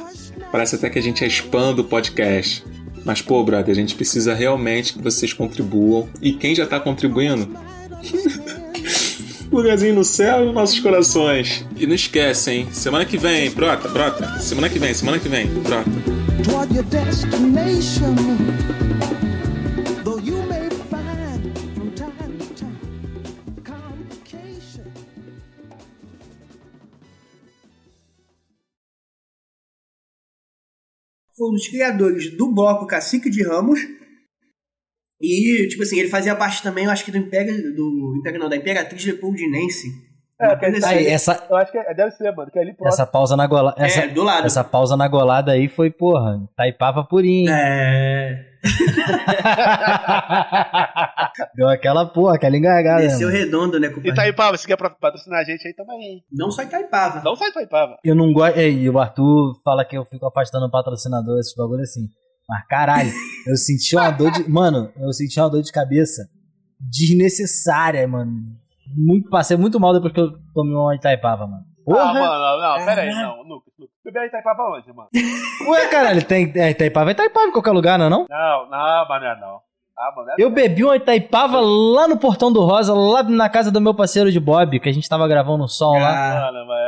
[0.51, 2.63] Parece até que a gente é spam do podcast.
[3.05, 6.09] Mas, pô, brother, a gente precisa realmente que vocês contribuam.
[6.21, 7.49] E quem já tá contribuindo?
[9.53, 11.65] lugarzinho no céu e nos nossos corações.
[11.77, 12.69] E não esquece, hein?
[12.73, 14.39] Semana que vem, brota, brota.
[14.41, 15.91] Semana que vem, semana que vem, brota.
[31.43, 33.81] Foi um dos criadores do bloco Cacique de Ramos.
[35.21, 38.49] E, tipo assim, ele fazia parte também, eu acho que do Império, do Império não,
[38.49, 39.89] da Imperatriz Leopoldinense.
[40.41, 40.85] É, que- assim.
[40.85, 42.89] Aí, essa, Eu acho que é- deve ser, mano, que é ali próximo.
[43.03, 43.77] essa pausa na golada.
[43.85, 44.45] Essa, É, do lado.
[44.47, 47.49] essa pausa na golada aí foi, porra, Taipava purinho.
[47.53, 48.45] É,
[51.55, 53.03] Deu aquela porra, aquela engargada.
[53.03, 53.39] desceu mano.
[53.39, 54.11] redondo, né, compadre?
[54.11, 56.23] Itaipava, se quer patrocinar a gente aí, tamo aí.
[56.31, 57.23] Não só Itaipava.
[57.23, 57.97] Não só Itaipava.
[58.05, 58.59] Eu não gosto.
[58.59, 62.09] E o Arthur fala que eu fico afastando o patrocinador, esses bagulho assim.
[62.49, 63.11] Mas caralho,
[63.47, 64.47] eu senti uma dor de.
[64.51, 66.29] Mano, eu senti uma dor de cabeça
[66.81, 68.33] desnecessária, mano.
[68.95, 71.63] Muito, passei muito mal depois que eu tomei uma Itaipava, mano.
[71.65, 72.13] Ah, Porra!
[72.15, 73.92] mano, não, não, pera aí, não, Lucas, Lucas.
[74.05, 75.09] Bebeu Itaipava onde, mano?
[75.69, 78.27] Ué, caralho, tem é, Itaipava é Itaipava em qualquer lugar, não é não?
[78.29, 79.61] Não, não, mano, não é não.
[79.97, 83.71] Ah, mano, é Eu bebi uma Itaipava lá no Portão do Rosa, lá na casa
[83.71, 86.49] do meu parceiro de Bob, que a gente tava gravando o som lá.
[86.49, 86.79] Ah, Mano, mas,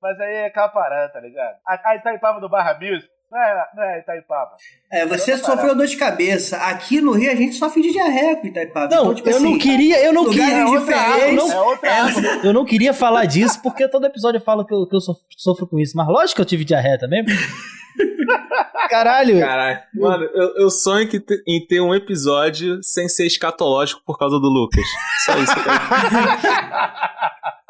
[0.00, 1.56] mas aí é Caparã, tá ligado?
[1.66, 4.50] A, a Itaipava do Barra Music não é, não é Itaipava.
[4.92, 6.56] é, você sofreu dor de cabeça.
[6.58, 8.88] Aqui no Rio a gente sofre de diarreia com Itaipava.
[8.94, 10.44] Não, Então, tipo eu não assim, queria, eu não queria.
[10.58, 11.50] É outra água, diferentes.
[11.50, 12.22] é outra É, água.
[12.44, 15.20] Eu não queria falar disso, porque todo episódio eu falo que eu, que eu sof-
[15.36, 15.96] sofro com isso.
[15.96, 17.24] Mas lógico que eu tive diarreia também.
[18.88, 19.40] Caralho.
[19.40, 19.78] Caralho.
[19.94, 24.38] Mano, eu, eu sonho que te- em ter um episódio sem ser escatológico por causa
[24.38, 24.84] do Lucas.
[25.24, 25.74] Só isso que eu quero.